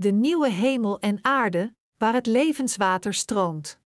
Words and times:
de 0.00 0.10
nieuwe 0.10 0.50
hemel 0.50 1.00
en 1.00 1.24
aarde, 1.24 1.74
waar 1.96 2.14
het 2.14 2.26
levenswater 2.26 3.14
stroomt. 3.14 3.80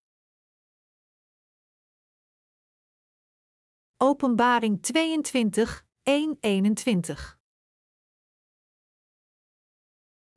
Openbaring 3.96 4.82
22, 4.82 5.86
1, 6.02 6.36
21 6.40 7.38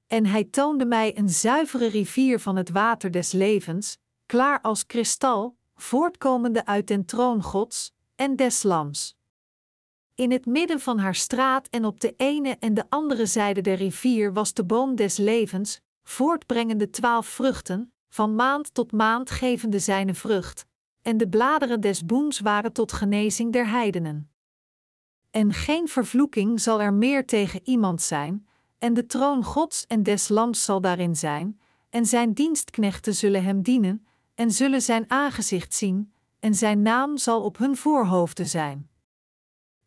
En 0.08 0.26
hij 0.26 0.44
toonde 0.44 0.86
mij 0.86 1.18
een 1.18 1.30
zuivere 1.30 1.88
rivier 1.88 2.40
van 2.40 2.56
het 2.56 2.70
water 2.70 3.12
des 3.12 3.32
levens, 3.32 3.98
klaar 4.26 4.62
als 4.62 4.86
kristal, 4.86 5.58
voortkomende 5.76 6.66
uit 6.66 6.88
den 6.88 7.06
troon 7.06 7.44
Gods 7.44 7.94
en 8.16 8.36
des 8.36 8.64
Lams. 8.64 9.17
In 10.18 10.32
het 10.32 10.46
midden 10.46 10.80
van 10.80 11.00
haar 11.00 11.16
straat 11.16 11.68
en 11.68 11.86
op 11.86 12.00
de 12.00 12.14
ene 12.18 12.56
en 12.60 12.74
de 12.74 12.84
andere 12.90 13.26
zijde 13.26 13.62
der 13.62 13.76
rivier 13.76 14.34
was 14.34 14.54
de 14.54 14.64
boom 14.64 14.96
des 14.96 15.18
levens, 15.18 15.82
voortbrengende 16.04 16.90
twaalf 16.90 17.28
vruchten, 17.28 17.94
van 18.10 18.36
maand 18.36 18.74
tot 18.74 18.92
maand 18.92 19.30
gevende 19.30 19.80
zijne 19.80 20.14
vrucht, 20.14 20.66
en 21.02 21.18
de 21.18 21.30
bladeren 21.30 21.82
des 21.82 22.06
boems 22.06 22.40
waren 22.40 22.74
tot 22.74 22.92
genezing 22.92 23.54
der 23.54 23.68
heidenen. 23.68 24.32
En 25.32 25.54
geen 25.54 25.88
vervloeking 25.88 26.60
zal 26.62 26.82
er 26.82 26.94
meer 26.94 27.26
tegen 27.26 27.62
iemand 27.64 28.02
zijn, 28.02 28.48
en 28.78 28.94
de 28.94 29.06
troon 29.06 29.44
Gods 29.44 29.86
en 29.88 30.04
des 30.04 30.28
Lams 30.28 30.64
zal 30.64 30.82
daarin 30.82 31.16
zijn, 31.16 31.60
en 31.90 32.06
zijn 32.06 32.34
dienstknechten 32.34 33.16
zullen 33.16 33.44
hem 33.44 33.62
dienen, 33.62 34.08
en 34.36 34.52
zullen 34.52 34.82
zijn 34.82 35.06
aangezicht 35.08 35.74
zien, 35.74 36.14
en 36.40 36.56
zijn 36.56 36.82
naam 36.82 37.18
zal 37.18 37.44
op 37.44 37.58
hun 37.58 37.78
voorhoofden 37.78 38.48
zijn. 38.48 38.90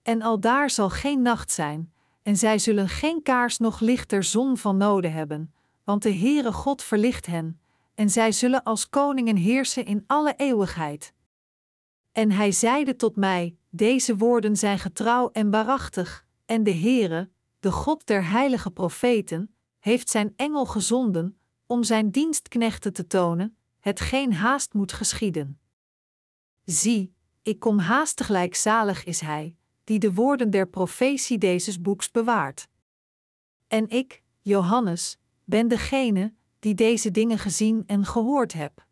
En 0.03 0.23
aldaar 0.23 0.71
zal 0.71 0.91
geen 0.91 1.23
nacht 1.23 1.51
zijn, 1.51 1.93
en 2.23 2.37
zij 2.37 2.59
zullen 2.59 2.89
geen 2.89 3.23
kaars 3.23 3.59
noch 3.59 3.81
licht 3.81 4.09
der 4.11 4.23
zon 4.23 4.57
van 4.57 4.77
noden 4.77 5.13
hebben, 5.13 5.55
want 5.85 6.03
de 6.03 6.15
Heere 6.15 6.53
God 6.53 6.83
verlicht 6.83 7.27
hen, 7.27 7.61
en 7.95 8.11
zij 8.11 8.33
zullen 8.33 8.63
als 8.63 8.89
koningen 8.89 9.37
heersen 9.37 9.85
in 9.85 10.05
alle 10.07 10.35
eeuwigheid. 10.37 11.13
En 12.13 12.31
hij 12.31 12.53
zeide 12.53 12.97
tot 12.97 13.17
mij: 13.17 13.57
Deze 13.71 14.17
woorden 14.17 14.57
zijn 14.57 14.79
getrouw 14.79 15.31
en 15.33 15.51
waarachtig, 15.51 16.27
en 16.47 16.63
de 16.63 16.75
Heere, 16.75 17.31
de 17.61 17.73
God 17.73 18.07
der 18.07 18.29
heilige 18.29 18.71
profeten, 18.71 19.55
heeft 19.79 20.09
zijn 20.11 20.33
engel 20.37 20.67
gezonden 20.67 21.39
om 21.67 21.83
zijn 21.83 22.11
dienstknechten 22.11 22.93
te 22.93 23.07
tonen, 23.07 23.57
hetgeen 23.81 24.33
haast 24.35 24.75
moet 24.75 24.93
geschieden. 24.93 25.61
Zie, 26.65 27.15
ik 27.43 27.59
kom 27.59 27.79
haastiglijk 27.79 28.55
zalig 28.55 29.05
is 29.05 29.21
hij, 29.21 29.57
die 29.91 29.99
de 29.99 30.15
woorden 30.15 30.51
der 30.51 30.69
profetie 30.69 31.39
deze 31.39 31.81
boeks 31.81 32.11
bewaart. 32.11 32.69
En 33.69 33.89
ik, 33.89 34.23
Johannes, 34.41 35.19
ben 35.45 35.69
degene 35.69 36.35
die 36.59 36.75
deze 36.75 37.11
dingen 37.11 37.39
gezien 37.39 37.83
en 37.87 38.05
gehoord 38.05 38.53
heb. 38.53 38.87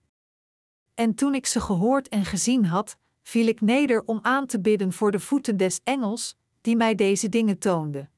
En 0.95 1.15
toen 1.15 1.35
ik 1.35 1.47
ze 1.47 1.61
gehoord 1.61 2.09
en 2.09 2.25
gezien 2.25 2.65
had, 2.65 2.97
viel 3.23 3.47
ik 3.47 3.61
neder 3.61 4.03
om 4.07 4.19
aan 4.23 4.47
te 4.47 4.61
bidden 4.61 4.93
voor 4.93 5.11
de 5.11 5.21
voeten 5.21 5.57
des 5.57 5.81
engels, 5.85 6.37
die 6.61 6.77
mij 6.77 6.95
deze 6.95 7.29
dingen 7.29 7.59
toonde. 7.59 8.09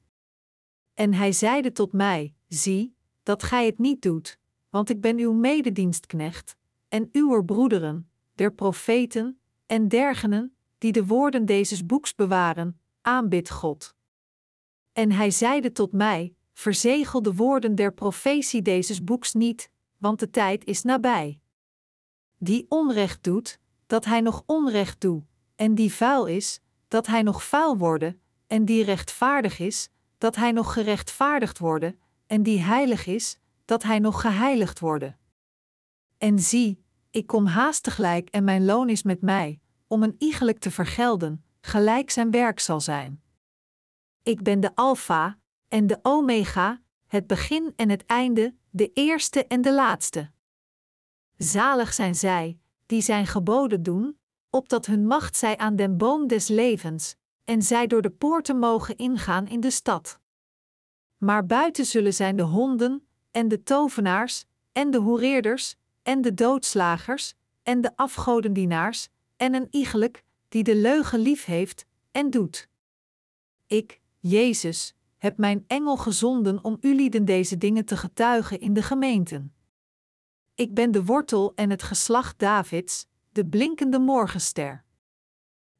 En 0.93 1.13
hij 1.13 1.31
zeide 1.31 1.71
tot 1.71 1.93
mij: 1.93 2.33
Zie, 2.47 2.95
dat 3.23 3.43
gij 3.43 3.65
het 3.65 3.77
niet 3.77 4.01
doet, 4.01 4.39
want 4.69 4.89
ik 4.89 5.01
ben 5.01 5.17
uw 5.17 5.33
mededienstknecht, 5.33 6.55
en 6.87 7.09
uwer 7.11 7.45
broederen, 7.45 8.09
der 8.35 8.53
profeten, 8.53 9.39
en 9.65 9.87
dergenen, 9.87 10.55
die 10.81 10.91
de 10.91 11.05
woorden 11.05 11.45
deze 11.45 11.85
boeks 11.85 12.15
bewaren, 12.15 12.79
aanbid 13.01 13.49
God. 13.49 13.95
En 14.93 15.11
hij 15.11 15.31
zeide 15.31 15.71
tot 15.71 15.91
mij: 15.91 16.35
Verzegel 16.53 17.21
de 17.21 17.33
woorden 17.33 17.75
der 17.75 17.93
profetie 17.93 18.61
deze 18.61 19.03
boeks 19.03 19.33
niet, 19.33 19.71
want 19.97 20.19
de 20.19 20.29
tijd 20.29 20.65
is 20.65 20.81
nabij. 20.81 21.39
Die 22.37 22.65
onrecht 22.69 23.23
doet, 23.23 23.59
dat 23.87 24.05
hij 24.05 24.21
nog 24.21 24.43
onrecht 24.45 25.01
doe, 25.01 25.23
en 25.55 25.75
die 25.75 25.93
vuil 25.93 26.25
is, 26.25 26.59
dat 26.87 27.07
hij 27.07 27.21
nog 27.21 27.43
vuil 27.43 27.77
worde, 27.77 28.17
en 28.47 28.65
die 28.65 28.83
rechtvaardig 28.83 29.59
is, 29.59 29.89
dat 30.17 30.35
hij 30.35 30.51
nog 30.51 30.73
gerechtvaardigd 30.73 31.59
worde, 31.59 31.95
en 32.25 32.43
die 32.43 32.59
heilig 32.59 33.05
is, 33.05 33.37
dat 33.65 33.83
hij 33.83 33.99
nog 33.99 34.21
geheiligd 34.21 34.79
worde. 34.79 35.15
En 36.17 36.39
zie, 36.39 36.83
ik 37.09 37.27
kom 37.27 37.45
haastiglijk 37.45 38.29
en 38.29 38.43
mijn 38.43 38.65
loon 38.65 38.89
is 38.89 39.03
met 39.03 39.21
mij, 39.21 39.59
om 39.91 40.03
een 40.03 40.15
iegelijk 40.17 40.59
te 40.59 40.71
vergelden, 40.71 41.43
gelijk 41.61 42.09
zijn 42.09 42.31
werk 42.31 42.59
zal 42.59 42.79
zijn. 42.81 43.21
Ik 44.23 44.43
ben 44.43 44.59
de 44.59 44.75
Alpha 44.75 45.37
en 45.67 45.87
de 45.87 45.99
Omega, 46.01 46.81
het 47.07 47.27
begin 47.27 47.73
en 47.75 47.89
het 47.89 48.05
einde, 48.05 48.55
de 48.69 48.91
eerste 48.93 49.47
en 49.47 49.61
de 49.61 49.73
laatste. 49.73 50.31
Zalig 51.37 51.93
zijn 51.93 52.15
zij, 52.15 52.59
die 52.85 53.01
zijn 53.01 53.27
geboden 53.27 53.83
doen, 53.83 54.19
opdat 54.49 54.85
hun 54.85 55.07
macht 55.07 55.37
zij 55.37 55.57
aan 55.57 55.75
den 55.75 55.97
boom 55.97 56.27
des 56.27 56.47
levens, 56.47 57.15
en 57.45 57.61
zij 57.61 57.87
door 57.87 58.01
de 58.01 58.11
poorten 58.11 58.59
mogen 58.59 58.97
ingaan 58.97 59.47
in 59.47 59.59
de 59.59 59.71
stad. 59.71 60.19
Maar 61.17 61.45
buiten 61.45 61.85
zullen 61.85 62.13
zijn 62.13 62.35
de 62.35 62.43
honden, 62.43 63.07
en 63.31 63.47
de 63.47 63.63
tovenaars, 63.63 64.45
en 64.71 64.91
de 64.91 64.97
hoereerders, 64.97 65.75
en 66.03 66.21
de 66.21 66.33
doodslagers, 66.33 67.33
en 67.63 67.81
de 67.81 67.91
afgodendienaars, 67.95 69.09
en 69.41 69.53
een 69.53 69.67
iegelijk, 69.71 70.23
die 70.47 70.63
de 70.63 70.75
leugen 70.75 71.19
lief 71.19 71.45
heeft 71.45 71.85
en 72.11 72.29
doet. 72.29 72.69
Ik, 73.67 74.01
Jezus, 74.19 74.95
heb 75.17 75.37
mijn 75.37 75.63
engel 75.67 75.97
gezonden 75.97 76.63
om 76.63 76.77
ulieden 76.81 77.25
deze 77.25 77.57
dingen 77.57 77.85
te 77.85 77.97
getuigen 77.97 78.59
in 78.59 78.73
de 78.73 78.81
gemeenten. 78.81 79.53
Ik 80.55 80.73
ben 80.73 80.91
de 80.91 81.03
wortel 81.03 81.55
en 81.55 81.69
het 81.69 81.83
geslacht 81.83 82.39
Davids, 82.39 83.07
de 83.29 83.45
blinkende 83.45 83.99
morgenster. 83.99 84.83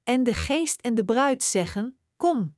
En 0.04 0.24
de 0.24 0.34
geest 0.34 0.82
en 0.82 0.96
de 0.96 1.06
bruid 1.06 1.44
zeggen: 1.44 1.98
Kom. 2.16 2.56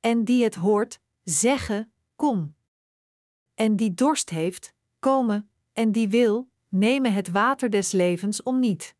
En 0.00 0.24
die 0.24 0.44
het 0.44 0.54
hoort, 0.54 1.00
zeggen: 1.22 1.92
Kom. 2.16 2.54
En 3.54 3.76
die 3.76 3.94
dorst 3.94 4.30
heeft, 4.30 4.72
komen, 4.98 5.50
en 5.72 5.92
die 5.92 6.08
wil, 6.08 6.48
nemen 6.68 7.12
het 7.12 7.30
water 7.30 7.70
des 7.70 7.92
levens 7.92 8.42
om 8.42 8.58
niet. 8.58 8.96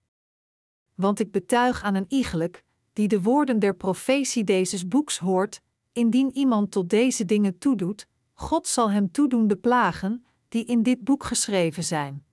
Want 0.97 1.21
ik 1.21 1.31
betuig 1.31 1.83
aan 1.83 1.95
een 1.95 2.07
iegelijk, 2.09 2.65
die 2.93 3.09
de 3.09 3.23
woorden 3.23 3.59
der 3.59 3.75
profetie 3.75 4.45
deze 4.45 4.87
boeks 4.87 5.19
hoort, 5.19 5.61
indien 5.93 6.37
iemand 6.37 6.71
tot 6.71 6.91
deze 6.91 7.25
dingen 7.25 7.59
toedoet, 7.59 8.07
God 8.33 8.67
zal 8.67 8.91
hem 8.91 9.11
toedoen 9.11 9.49
de 9.49 9.57
plagen, 9.57 10.25
die 10.49 10.65
in 10.65 10.83
dit 10.83 11.05
boek 11.05 11.25
geschreven 11.25 11.85
zijn. 11.85 12.25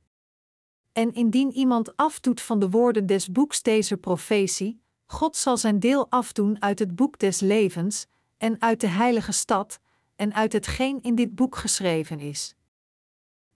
En 0.91 1.13
indien 1.13 1.51
iemand 1.51 1.96
afdoet 1.96 2.41
van 2.41 2.59
de 2.59 2.69
woorden 2.69 3.06
des 3.06 3.31
boeks 3.31 3.62
deze 3.62 3.97
profetie, 3.97 4.81
God 5.06 5.35
zal 5.35 5.57
zijn 5.57 5.80
deel 5.80 6.09
afdoen 6.09 6.62
uit 6.62 6.80
het 6.80 6.95
boek 6.95 7.19
des 7.19 7.40
levens, 7.40 8.06
en 8.38 8.62
uit 8.62 8.81
de 8.81 8.88
heilige 8.88 9.31
stad, 9.31 9.80
en 10.16 10.34
uit 10.34 10.53
hetgeen 10.53 11.01
in 11.01 11.16
dit 11.16 11.35
boek 11.35 11.56
geschreven 11.56 12.19
is. 12.19 12.56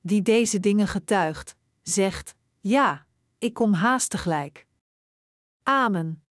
Die 0.01 0.21
deze 0.21 0.59
dingen 0.59 0.87
getuigt, 0.87 1.55
zegt: 1.81 2.35
Ja, 2.59 3.05
ik 3.37 3.53
kom 3.53 3.73
haastiglijk. 3.73 4.66
Amen. 5.67 6.25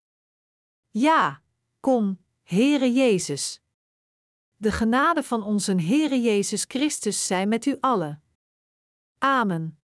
Ja, 0.91 1.43
kom, 1.81 2.25
Heere 2.43 2.93
Jezus. 2.93 3.61
De 4.57 4.73
genade 4.73 5.23
van 5.23 5.43
onze 5.43 5.75
Heere 5.75 6.21
Jezus 6.21 6.65
Christus 6.69 7.27
zij 7.27 7.47
met 7.47 7.67
u 7.67 7.77
allen. 7.81 8.23
Amen. 9.19 9.79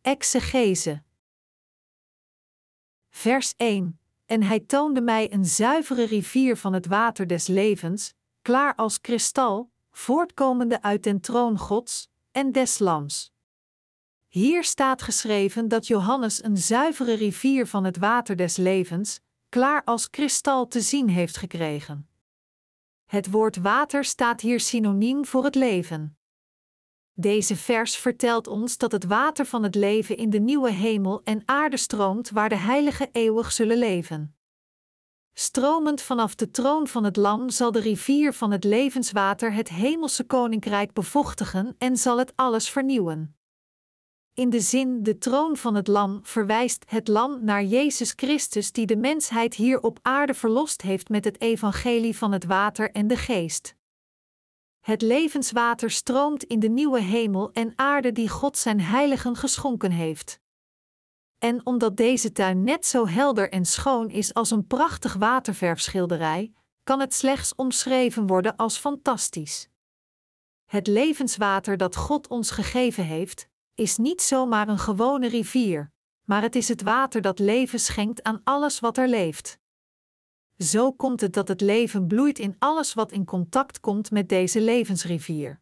Exegese. 0.00 1.02
Vers 3.08 3.54
1. 3.56 4.00
En 4.26 4.42
hij 4.42 4.60
toonde 4.60 5.00
mij 5.00 5.32
een 5.32 5.46
zuivere 5.46 6.04
rivier 6.04 6.56
van 6.56 6.72
het 6.72 6.86
water 6.86 7.26
des 7.26 7.46
levens, 7.46 8.14
klaar 8.42 8.74
als 8.74 9.00
kristal, 9.00 9.70
voortkomende 9.90 10.82
uit 10.82 11.02
den 11.02 11.20
troon 11.20 11.58
Gods 11.58 12.10
en 12.30 12.52
des 12.52 12.78
Lams. 12.78 13.33
Hier 14.34 14.64
staat 14.64 15.02
geschreven 15.02 15.68
dat 15.68 15.86
Johannes 15.86 16.44
een 16.44 16.56
zuivere 16.56 17.14
rivier 17.14 17.66
van 17.66 17.84
het 17.84 17.96
water 17.96 18.36
des 18.36 18.56
levens, 18.56 19.20
klaar 19.48 19.84
als 19.84 20.10
kristal 20.10 20.68
te 20.68 20.80
zien 20.80 21.08
heeft 21.08 21.36
gekregen. 21.36 22.08
Het 23.04 23.30
woord 23.30 23.56
water 23.56 24.04
staat 24.04 24.40
hier 24.40 24.60
synoniem 24.60 25.24
voor 25.24 25.44
het 25.44 25.54
leven. 25.54 26.18
Deze 27.12 27.56
vers 27.56 27.96
vertelt 27.96 28.46
ons 28.46 28.78
dat 28.78 28.92
het 28.92 29.04
water 29.04 29.46
van 29.46 29.62
het 29.62 29.74
leven 29.74 30.16
in 30.16 30.30
de 30.30 30.40
nieuwe 30.40 30.70
hemel 30.70 31.20
en 31.24 31.42
aarde 31.44 31.76
stroomt 31.76 32.30
waar 32.30 32.48
de 32.48 32.56
heiligen 32.56 33.08
eeuwig 33.12 33.52
zullen 33.52 33.78
leven. 33.78 34.36
Stromend 35.32 36.02
vanaf 36.02 36.34
de 36.34 36.50
troon 36.50 36.86
van 36.86 37.04
het 37.04 37.16
Lam 37.16 37.50
zal 37.50 37.72
de 37.72 37.80
rivier 37.80 38.32
van 38.32 38.50
het 38.50 38.64
levenswater 38.64 39.52
het 39.52 39.68
hemelse 39.68 40.24
koninkrijk 40.24 40.92
bevochtigen 40.92 41.74
en 41.78 41.96
zal 41.96 42.18
het 42.18 42.32
alles 42.34 42.70
vernieuwen. 42.70 43.36
In 44.34 44.50
de 44.50 44.60
zin 44.60 45.02
de 45.02 45.18
troon 45.18 45.56
van 45.56 45.74
het 45.74 45.86
Lam 45.86 46.20
verwijst 46.22 46.84
het 46.88 47.08
Lam 47.08 47.44
naar 47.44 47.64
Jezus 47.64 48.12
Christus 48.16 48.72
die 48.72 48.86
de 48.86 48.96
mensheid 48.96 49.54
hier 49.54 49.80
op 49.80 49.98
aarde 50.02 50.34
verlost 50.34 50.82
heeft 50.82 51.08
met 51.08 51.24
het 51.24 51.40
evangelie 51.40 52.16
van 52.16 52.32
het 52.32 52.44
water 52.44 52.90
en 52.90 53.06
de 53.06 53.16
geest. 53.16 53.74
Het 54.80 55.02
levenswater 55.02 55.90
stroomt 55.90 56.44
in 56.44 56.58
de 56.58 56.68
nieuwe 56.68 57.00
hemel 57.00 57.52
en 57.52 57.72
aarde 57.76 58.12
die 58.12 58.28
God 58.28 58.58
zijn 58.58 58.80
heiligen 58.80 59.36
geschonken 59.36 59.90
heeft. 59.90 60.40
En 61.38 61.66
omdat 61.66 61.96
deze 61.96 62.32
tuin 62.32 62.64
net 62.64 62.86
zo 62.86 63.06
helder 63.06 63.50
en 63.50 63.64
schoon 63.64 64.10
is 64.10 64.34
als 64.34 64.50
een 64.50 64.66
prachtig 64.66 65.14
waterverfschilderij, 65.14 66.52
kan 66.84 67.00
het 67.00 67.14
slechts 67.14 67.54
omschreven 67.54 68.26
worden 68.26 68.56
als 68.56 68.76
fantastisch. 68.76 69.68
Het 70.64 70.86
levenswater 70.86 71.76
dat 71.76 71.96
God 71.96 72.28
ons 72.28 72.50
gegeven 72.50 73.04
heeft, 73.04 73.48
is 73.74 73.96
niet 73.96 74.22
zomaar 74.22 74.68
een 74.68 74.78
gewone 74.78 75.28
rivier, 75.28 75.92
maar 76.24 76.42
het 76.42 76.56
is 76.56 76.68
het 76.68 76.82
water 76.82 77.20
dat 77.20 77.38
leven 77.38 77.80
schenkt 77.80 78.22
aan 78.22 78.40
alles 78.44 78.80
wat 78.80 78.98
er 78.98 79.08
leeft. 79.08 79.58
Zo 80.58 80.92
komt 80.92 81.20
het 81.20 81.32
dat 81.32 81.48
het 81.48 81.60
leven 81.60 82.06
bloeit 82.06 82.38
in 82.38 82.56
alles 82.58 82.94
wat 82.94 83.12
in 83.12 83.24
contact 83.24 83.80
komt 83.80 84.10
met 84.10 84.28
deze 84.28 84.60
levensrivier. 84.60 85.60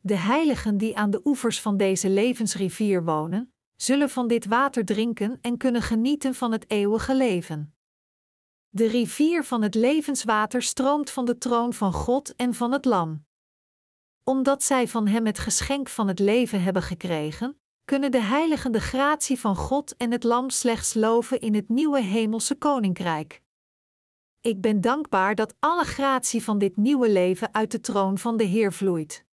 De 0.00 0.16
heiligen 0.16 0.76
die 0.76 0.96
aan 0.96 1.10
de 1.10 1.20
oevers 1.24 1.60
van 1.60 1.76
deze 1.76 2.08
levensrivier 2.08 3.04
wonen, 3.04 3.52
zullen 3.76 4.10
van 4.10 4.28
dit 4.28 4.46
water 4.46 4.84
drinken 4.84 5.38
en 5.40 5.56
kunnen 5.56 5.82
genieten 5.82 6.34
van 6.34 6.52
het 6.52 6.70
eeuwige 6.70 7.14
leven. 7.14 7.74
De 8.68 8.86
rivier 8.86 9.44
van 9.44 9.62
het 9.62 9.74
levenswater 9.74 10.62
stroomt 10.62 11.10
van 11.10 11.24
de 11.24 11.38
troon 11.38 11.72
van 11.72 11.92
God 11.92 12.34
en 12.34 12.54
van 12.54 12.72
het 12.72 12.84
Lam. 12.84 13.25
Omdat 14.28 14.62
zij 14.62 14.88
van 14.88 15.06
Hem 15.06 15.26
het 15.26 15.38
geschenk 15.38 15.88
van 15.88 16.08
het 16.08 16.18
leven 16.18 16.62
hebben 16.62 16.82
gekregen, 16.82 17.60
kunnen 17.84 18.10
de 18.10 18.20
heiligen 18.20 18.72
de 18.72 18.80
gratie 18.80 19.40
van 19.40 19.56
God 19.56 19.96
en 19.96 20.10
het 20.10 20.24
Lam 20.24 20.50
slechts 20.50 20.94
loven 20.94 21.40
in 21.40 21.54
het 21.54 21.68
nieuwe 21.68 22.00
hemelse 22.00 22.54
koninkrijk. 22.54 23.42
Ik 24.40 24.60
ben 24.60 24.80
dankbaar 24.80 25.34
dat 25.34 25.54
alle 25.58 25.84
gratie 25.84 26.42
van 26.42 26.58
dit 26.58 26.76
nieuwe 26.76 27.10
leven 27.10 27.54
uit 27.54 27.70
de 27.70 27.80
troon 27.80 28.18
van 28.18 28.36
de 28.36 28.44
Heer 28.44 28.72
vloeit. 28.72 29.24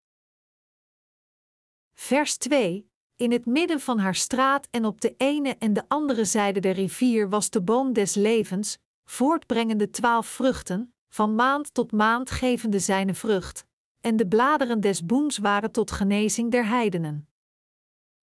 Vers 1.94 2.37
2 2.37 2.91
In 3.17 3.33
het 3.33 3.47
midden 3.47 3.81
van 3.81 3.99
haar 3.99 4.15
straat 4.15 4.69
en 4.71 4.85
op 4.85 5.00
de 5.00 5.15
ene 5.17 5.56
en 5.56 5.73
de 5.73 5.85
andere 5.89 6.25
zijde 6.25 6.61
der 6.61 6.75
rivier 6.75 7.29
was 7.29 7.50
de 7.50 7.62
boom 7.62 7.93
des 7.93 8.15
levens, 8.15 8.79
voortbrengende 9.05 9.91
twaalf 9.91 10.27
vruchten, 10.27 10.94
van 11.09 11.35
maand 11.35 11.75
tot 11.75 11.93
maand 11.93 12.31
gevende 12.31 12.79
zijne 12.79 13.15
vrucht, 13.15 13.71
en 14.02 14.16
de 14.16 14.26
bladeren 14.26 14.81
des 14.81 15.06
boems 15.06 15.38
waren 15.38 15.70
tot 15.72 15.90
genezing 15.90 16.50
der 16.50 16.66
heidenen. 16.66 17.26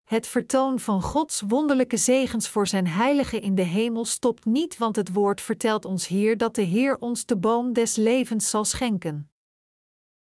Het 0.04 0.28
vertoon 0.28 0.80
van 0.80 1.02
Gods 1.02 1.42
wonderlijke 1.48 1.98
zegens 1.98 2.50
voor 2.50 2.68
zijn 2.68 2.88
heiligen 2.88 3.42
in 3.42 3.56
de 3.56 3.62
hemel 3.62 4.06
stopt 4.06 4.46
niet, 4.46 4.78
want 4.78 4.96
het 4.96 5.14
woord 5.14 5.42
vertelt 5.42 5.86
ons 5.86 6.08
hier 6.08 6.38
dat 6.38 6.56
de 6.56 6.62
Heer 6.62 6.98
ons 6.98 7.26
de 7.26 7.38
boom 7.38 7.74
des 7.74 7.96
levens 7.96 8.50
zal 8.50 8.66
schenken. 8.66 9.32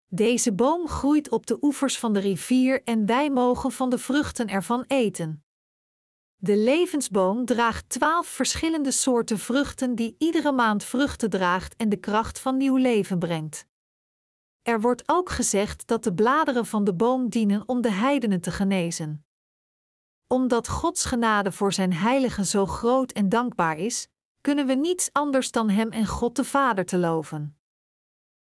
Deze 0.07 0.53
boom 0.53 0.87
groeit 0.87 1.29
op 1.29 1.45
de 1.45 1.57
oevers 1.61 1.99
van 1.99 2.13
de 2.13 2.19
rivier 2.19 2.83
en 2.83 3.05
wij 3.05 3.29
mogen 3.29 3.71
van 3.71 3.89
de 3.89 3.97
vruchten 3.97 4.47
ervan 4.47 4.83
eten. 4.87 5.43
De 6.35 6.57
levensboom 6.57 7.45
draagt 7.45 7.89
twaalf 7.89 8.27
verschillende 8.27 8.91
soorten 8.91 9.39
vruchten 9.39 9.95
die 9.95 10.15
iedere 10.17 10.51
maand 10.51 10.83
vruchten 10.83 11.29
draagt 11.29 11.75
en 11.75 11.89
de 11.89 11.97
kracht 11.97 12.39
van 12.39 12.57
nieuw 12.57 12.75
leven 12.75 13.19
brengt. 13.19 13.67
Er 14.69 14.81
wordt 14.81 15.03
ook 15.05 15.29
gezegd 15.29 15.87
dat 15.87 16.03
de 16.03 16.13
bladeren 16.13 16.65
van 16.65 16.83
de 16.83 16.93
boom 16.93 17.29
dienen 17.29 17.63
om 17.65 17.81
de 17.81 17.91
heidenen 17.91 18.41
te 18.41 18.51
genezen 18.51 19.23
omdat 20.31 20.67
Gods 20.67 21.05
genade 21.05 21.51
voor 21.51 21.73
zijn 21.73 21.93
heiligen 21.93 22.45
zo 22.45 22.65
groot 22.65 23.11
en 23.11 23.29
dankbaar 23.29 23.77
is, 23.77 24.07
kunnen 24.41 24.65
we 24.65 24.73
niets 24.73 25.09
anders 25.11 25.51
dan 25.51 25.69
Hem 25.69 25.89
en 25.89 26.05
God 26.07 26.35
de 26.35 26.43
Vader 26.43 26.85
te 26.85 26.97
loven. 26.97 27.57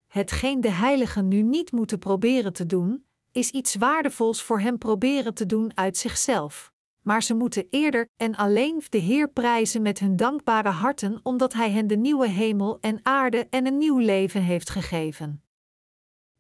Hetgeen 0.08 0.62
de 0.62 0.72
heiligen 0.72 1.28
nu 1.28 1.42
niet 1.42 1.72
moeten 1.72 2.00
proberen 2.00 2.54
te 2.54 2.66
doen, 2.66 3.06
is 3.32 3.52
iets 3.52 3.76
waardevols 3.76 4.44
voor 4.44 4.60
Hem 4.60 4.78
proberen 4.78 5.34
te 5.34 5.46
doen 5.46 5.78
uit 5.78 5.98
zichzelf. 5.98 6.72
Maar 7.02 7.24
ze 7.24 7.34
moeten 7.34 7.68
eerder 7.70 8.08
en 8.18 8.36
alleen 8.36 8.84
de 8.90 8.98
Heer 8.98 9.30
prijzen 9.30 9.82
met 9.82 10.00
hun 10.00 10.16
dankbare 10.16 10.70
harten, 10.70 11.20
omdat 11.24 11.54
Hij 11.54 11.72
hen 11.72 11.88
de 11.88 11.98
nieuwe 11.98 12.28
hemel 12.28 12.78
en 12.80 13.00
aarde 13.04 13.48
en 13.50 13.68
een 13.68 13.78
nieuw 13.78 13.98
leven 13.98 14.42
heeft 14.42 14.70
gegeven. 14.70 15.44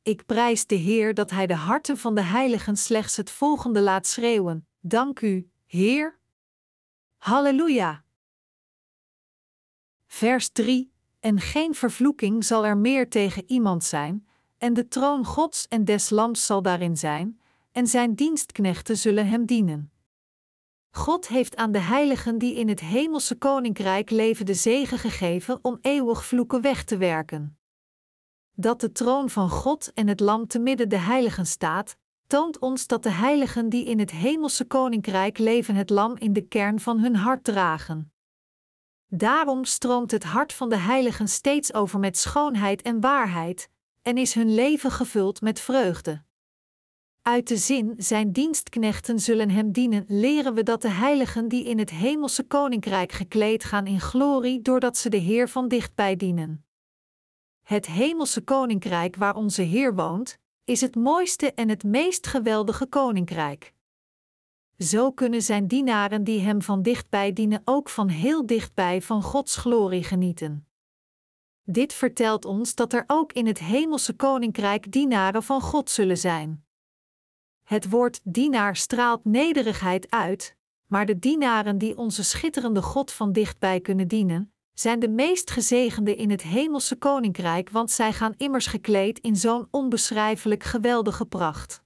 Ik 0.03 0.25
prijs 0.25 0.65
de 0.65 0.75
Heer 0.75 1.13
dat 1.13 1.31
Hij 1.31 1.47
de 1.47 1.55
harten 1.55 1.97
van 1.97 2.15
de 2.15 2.21
heiligen 2.21 2.77
slechts 2.77 3.17
het 3.17 3.29
volgende 3.29 3.81
laat 3.81 4.07
schreeuwen: 4.07 4.67
Dank 4.79 5.21
u, 5.21 5.51
Heer. 5.65 6.19
Halleluja. 7.17 8.03
Vers 10.07 10.49
3: 10.49 10.91
En 11.19 11.39
geen 11.39 11.75
vervloeking 11.75 12.43
zal 12.43 12.65
er 12.65 12.77
meer 12.77 13.09
tegen 13.09 13.43
iemand 13.47 13.83
zijn, 13.83 14.27
en 14.57 14.73
de 14.73 14.87
troon 14.87 15.25
Gods 15.25 15.67
en 15.67 15.85
des 15.85 16.09
Lams 16.09 16.45
zal 16.45 16.61
daarin 16.61 16.97
zijn, 16.97 17.41
en 17.71 17.87
zijn 17.87 18.15
dienstknechten 18.15 18.97
zullen 18.97 19.27
hem 19.27 19.45
dienen. 19.45 19.91
God 20.91 21.27
heeft 21.27 21.55
aan 21.55 21.71
de 21.71 21.79
heiligen 21.79 22.37
die 22.37 22.55
in 22.55 22.67
het 22.67 22.79
hemelse 22.79 23.35
koninkrijk 23.35 24.09
leven 24.09 24.45
de 24.45 24.53
zegen 24.53 24.97
gegeven 24.97 25.59
om 25.61 25.77
eeuwig 25.81 26.25
vloeken 26.25 26.61
weg 26.61 26.83
te 26.83 26.97
werken. 26.97 27.60
Dat 28.53 28.81
de 28.81 28.91
troon 28.91 29.29
van 29.29 29.49
God 29.49 29.93
en 29.93 30.07
het 30.07 30.19
Lam 30.19 30.47
te 30.47 30.59
midden 30.59 30.89
de 30.89 30.99
heiligen 30.99 31.45
staat, 31.45 31.97
toont 32.31 32.59
ons 32.59 32.87
dat 32.87 33.03
de 33.03 33.11
heiligen 33.11 33.69
die 33.69 33.85
in 33.85 33.99
het 33.99 34.11
hemelse 34.11 34.65
koninkrijk 34.65 35.37
leven 35.37 35.75
het 35.75 35.89
lam 35.89 36.17
in 36.17 36.33
de 36.33 36.41
kern 36.41 36.79
van 36.79 36.99
hun 36.99 37.15
hart 37.15 37.43
dragen. 37.43 38.13
Daarom 39.07 39.65
stroomt 39.65 40.11
het 40.11 40.23
hart 40.23 40.53
van 40.53 40.69
de 40.69 40.77
heiligen 40.77 41.27
steeds 41.27 41.73
over 41.73 41.99
met 41.99 42.17
schoonheid 42.17 42.81
en 42.81 42.99
waarheid, 42.99 43.69
en 44.01 44.17
is 44.17 44.33
hun 44.33 44.53
leven 44.53 44.91
gevuld 44.91 45.41
met 45.41 45.59
vreugde. 45.59 46.23
Uit 47.21 47.47
de 47.47 47.57
zin 47.57 47.93
zijn 47.97 48.31
dienstknechten 48.31 49.19
zullen 49.19 49.49
hem 49.49 49.71
dienen, 49.71 50.05
leren 50.07 50.53
we 50.53 50.63
dat 50.63 50.81
de 50.81 50.89
heiligen 50.89 51.47
die 51.47 51.63
in 51.63 51.79
het 51.79 51.89
hemelse 51.89 52.43
koninkrijk 52.43 53.11
gekleed 53.11 53.63
gaan 53.63 53.87
in 53.87 53.99
glorie, 53.99 54.61
doordat 54.61 54.97
ze 54.97 55.09
de 55.09 55.17
Heer 55.17 55.49
van 55.49 55.67
dichtbij 55.67 56.15
dienen. 56.15 56.65
Het 57.71 57.85
hemelse 57.85 58.41
koninkrijk 58.41 59.15
waar 59.15 59.35
onze 59.35 59.61
Heer 59.61 59.95
woont, 59.95 60.39
is 60.63 60.81
het 60.81 60.95
mooiste 60.95 61.53
en 61.53 61.69
het 61.69 61.83
meest 61.83 62.27
geweldige 62.27 62.85
koninkrijk. 62.85 63.73
Zo 64.77 65.11
kunnen 65.11 65.41
zijn 65.41 65.67
dienaren 65.67 66.23
die 66.23 66.39
hem 66.39 66.61
van 66.61 66.81
dichtbij 66.81 67.33
dienen 67.33 67.61
ook 67.65 67.89
van 67.89 68.07
heel 68.07 68.45
dichtbij 68.45 69.01
van 69.01 69.21
Gods 69.23 69.55
glorie 69.55 70.03
genieten. 70.03 70.67
Dit 71.63 71.93
vertelt 71.93 72.45
ons 72.45 72.75
dat 72.75 72.93
er 72.93 73.03
ook 73.07 73.33
in 73.33 73.47
het 73.47 73.59
hemelse 73.59 74.15
koninkrijk 74.15 74.91
dienaren 74.91 75.43
van 75.43 75.61
God 75.61 75.89
zullen 75.89 76.17
zijn. 76.17 76.65
Het 77.63 77.89
woord 77.89 78.19
dienaar 78.23 78.75
straalt 78.75 79.25
nederigheid 79.25 80.09
uit, 80.09 80.55
maar 80.85 81.05
de 81.05 81.19
dienaren 81.19 81.77
die 81.77 81.97
onze 81.97 82.23
schitterende 82.23 82.81
God 82.81 83.11
van 83.11 83.31
dichtbij 83.31 83.81
kunnen 83.81 84.07
dienen, 84.07 84.53
zijn 84.73 84.99
de 84.99 85.09
meest 85.09 85.51
gezegende 85.51 86.15
in 86.15 86.29
het 86.29 86.41
hemelse 86.41 86.95
koninkrijk, 86.95 87.69
want 87.69 87.91
zij 87.91 88.13
gaan 88.13 88.33
immers 88.37 88.65
gekleed 88.65 89.19
in 89.19 89.35
zo'n 89.35 89.67
onbeschrijfelijk 89.71 90.63
geweldige 90.63 91.25
pracht. 91.25 91.83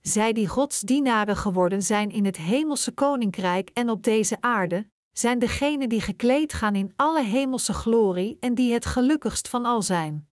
Zij 0.00 0.32
die 0.32 0.48
Gods 0.48 0.80
dienaren 0.80 1.36
geworden 1.36 1.82
zijn 1.82 2.10
in 2.10 2.24
het 2.24 2.36
hemelse 2.36 2.92
koninkrijk 2.92 3.70
en 3.70 3.90
op 3.90 4.02
deze 4.02 4.36
aarde, 4.40 4.90
zijn 5.12 5.38
degenen 5.38 5.88
die 5.88 6.00
gekleed 6.00 6.52
gaan 6.52 6.74
in 6.74 6.92
alle 6.96 7.22
hemelse 7.22 7.72
glorie 7.72 8.36
en 8.40 8.54
die 8.54 8.72
het 8.72 8.86
gelukkigst 8.86 9.48
van 9.48 9.64
al 9.64 9.82
zijn. 9.82 10.28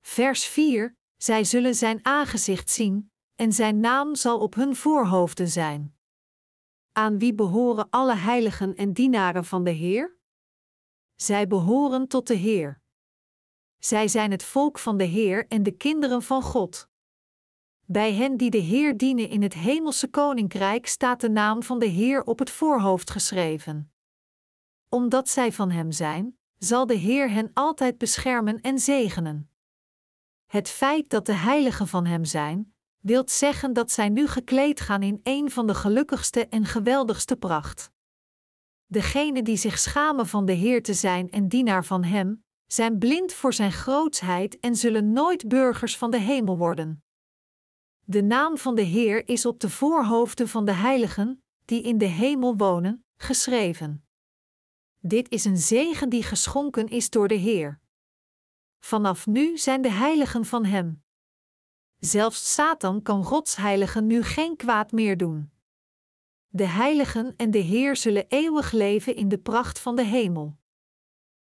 Vers 0.00 0.44
4: 0.44 0.96
Zij 1.16 1.44
zullen 1.44 1.74
zijn 1.74 1.98
aangezicht 2.02 2.70
zien, 2.70 3.12
en 3.34 3.52
zijn 3.52 3.80
naam 3.80 4.14
zal 4.14 4.38
op 4.38 4.54
hun 4.54 4.76
voorhoofden 4.76 5.48
zijn. 5.48 5.99
Aan 7.00 7.18
wie 7.18 7.34
behoren 7.34 7.90
alle 7.90 8.14
heiligen 8.14 8.74
en 8.74 8.92
dienaren 8.92 9.44
van 9.44 9.64
de 9.64 9.70
Heer? 9.70 10.16
Zij 11.14 11.46
behoren 11.46 12.08
tot 12.08 12.26
de 12.26 12.34
Heer. 12.34 12.82
Zij 13.78 14.08
zijn 14.08 14.30
het 14.30 14.42
volk 14.42 14.78
van 14.78 14.96
de 14.96 15.04
Heer 15.04 15.46
en 15.48 15.62
de 15.62 15.70
kinderen 15.70 16.22
van 16.22 16.42
God. 16.42 16.88
Bij 17.86 18.12
hen 18.14 18.36
die 18.36 18.50
de 18.50 18.58
Heer 18.58 18.96
dienen 18.96 19.28
in 19.28 19.42
het 19.42 19.54
hemelse 19.54 20.08
koninkrijk 20.08 20.86
staat 20.86 21.20
de 21.20 21.30
naam 21.30 21.62
van 21.62 21.78
de 21.78 21.86
Heer 21.86 22.22
op 22.22 22.38
het 22.38 22.50
voorhoofd 22.50 23.10
geschreven. 23.10 23.92
Omdat 24.88 25.28
zij 25.28 25.52
van 25.52 25.70
Hem 25.70 25.92
zijn, 25.92 26.38
zal 26.58 26.86
de 26.86 26.94
Heer 26.94 27.30
hen 27.30 27.50
altijd 27.54 27.98
beschermen 27.98 28.60
en 28.60 28.78
zegenen. 28.78 29.50
Het 30.46 30.68
feit 30.68 31.10
dat 31.10 31.26
de 31.26 31.32
heiligen 31.32 31.88
van 31.88 32.06
Hem 32.06 32.24
zijn, 32.24 32.74
wilt 33.00 33.30
zeggen 33.30 33.72
dat 33.72 33.90
zij 33.90 34.08
nu 34.08 34.26
gekleed 34.26 34.80
gaan 34.80 35.02
in 35.02 35.20
een 35.22 35.50
van 35.50 35.66
de 35.66 35.74
gelukkigste 35.74 36.48
en 36.48 36.64
geweldigste 36.64 37.36
pracht. 37.36 37.90
Degenen 38.86 39.44
die 39.44 39.56
zich 39.56 39.78
schamen 39.78 40.26
van 40.26 40.46
de 40.46 40.52
Heer 40.52 40.82
te 40.82 40.94
zijn 40.94 41.30
en 41.30 41.48
dienaar 41.48 41.84
van 41.84 42.04
Hem, 42.04 42.44
zijn 42.66 42.98
blind 42.98 43.32
voor 43.32 43.52
Zijn 43.52 43.72
grootsheid 43.72 44.60
en 44.60 44.76
zullen 44.76 45.12
nooit 45.12 45.48
burgers 45.48 45.96
van 45.96 46.10
de 46.10 46.18
hemel 46.18 46.58
worden. 46.58 47.04
De 48.04 48.22
naam 48.22 48.58
van 48.58 48.74
de 48.74 48.82
Heer 48.82 49.28
is 49.28 49.46
op 49.46 49.60
de 49.60 49.70
voorhoofden 49.70 50.48
van 50.48 50.64
de 50.64 50.72
heiligen, 50.72 51.42
die 51.64 51.82
in 51.82 51.98
de 51.98 52.04
hemel 52.04 52.56
wonen, 52.56 53.04
geschreven. 53.16 54.04
Dit 54.98 55.30
is 55.30 55.44
een 55.44 55.58
zegen 55.58 56.08
die 56.08 56.22
geschonken 56.22 56.88
is 56.88 57.10
door 57.10 57.28
de 57.28 57.34
Heer. 57.34 57.80
Vanaf 58.78 59.26
nu 59.26 59.58
zijn 59.58 59.82
de 59.82 59.90
heiligen 59.90 60.44
van 60.44 60.64
Hem. 60.64 61.02
Zelfs 62.00 62.52
Satan 62.54 63.02
kan 63.02 63.24
Gods 63.24 63.56
heiligen 63.56 64.06
nu 64.06 64.22
geen 64.22 64.56
kwaad 64.56 64.92
meer 64.92 65.16
doen. 65.16 65.50
De 66.48 66.66
heiligen 66.66 67.34
en 67.36 67.50
de 67.50 67.58
Heer 67.58 67.96
zullen 67.96 68.24
eeuwig 68.28 68.72
leven 68.72 69.14
in 69.16 69.28
de 69.28 69.38
pracht 69.38 69.78
van 69.78 69.96
de 69.96 70.04
hemel. 70.04 70.58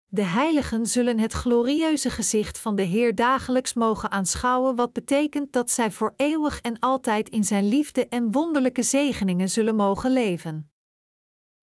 De 0.06 0.24
heiligen 0.24 0.88
zullen 0.88 1.20
het 1.20 1.34
glorieuze 1.34 2.10
gezicht 2.10 2.60
van 2.60 2.76
de 2.76 2.82
Heer 2.82 3.16
dagelijks 3.16 3.74
mogen 3.74 4.12
aanschouwen, 4.12 4.76
wat 4.76 4.94
betekent 4.94 5.54
dat 5.54 5.72
zij 5.72 5.92
voor 5.92 6.14
eeuwig 6.16 6.62
en 6.62 6.80
altijd 6.80 7.30
in 7.30 7.44
Zijn 7.44 7.68
liefde 7.68 8.08
en 8.08 8.32
wonderlijke 8.32 8.84
zegeningen 8.84 9.50
zullen 9.50 9.76
mogen 9.76 10.12
leven. 10.12 10.72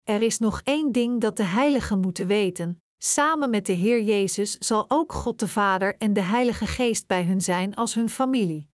Er 0.04 0.22
is 0.22 0.40
nog 0.40 0.62
één 0.64 0.92
ding 0.92 1.22
dat 1.22 1.38
de 1.38 1.44
heiligen 1.44 2.00
moeten 2.00 2.28
weten: 2.28 2.82
samen 2.98 3.50
met 3.50 3.66
de 3.66 3.74
Heer 3.74 4.02
Jezus 4.02 4.58
zal 4.58 4.86
ook 4.88 5.14
God 5.14 5.40
de 5.40 5.48
Vader 5.48 5.98
en 5.98 6.14
de 6.14 6.22
Heilige 6.22 6.68
Geest 6.68 7.08
bij 7.08 7.24
hun 7.24 7.42
zijn 7.42 7.76
als 7.76 7.94
hun 7.94 8.10
familie. 8.10 8.70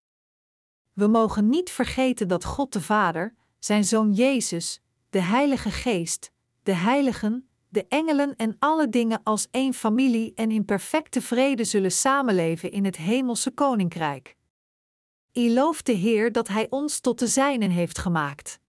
We 0.94 1.06
mogen 1.06 1.48
niet 1.48 1.70
vergeten 1.70 2.28
dat 2.28 2.44
God 2.44 2.72
de 2.72 2.80
Vader, 2.80 3.34
zijn 3.58 3.84
Zoon 3.84 4.12
Jezus, 4.12 4.80
de 5.10 5.20
Heilige 5.20 5.70
Geest, 5.70 6.32
de 6.62 6.74
heiligen, 6.74 7.48
de 7.68 7.86
engelen 7.88 8.36
en 8.36 8.56
alle 8.58 8.88
dingen 8.88 9.20
als 9.22 9.48
één 9.50 9.74
familie 9.74 10.32
en 10.34 10.50
in 10.50 10.64
perfecte 10.64 11.22
vrede 11.22 11.64
zullen 11.64 11.92
samenleven 11.92 12.70
in 12.70 12.84
het 12.84 12.96
hemelse 12.96 13.50
koninkrijk. 13.50 14.36
I 15.32 15.52
loof 15.52 15.82
de 15.82 15.92
Heer 15.92 16.32
dat 16.32 16.48
Hij 16.48 16.66
ons 16.70 17.00
tot 17.00 17.18
de 17.18 17.26
zijnen 17.26 17.70
heeft 17.70 17.98
gemaakt. 17.98 18.60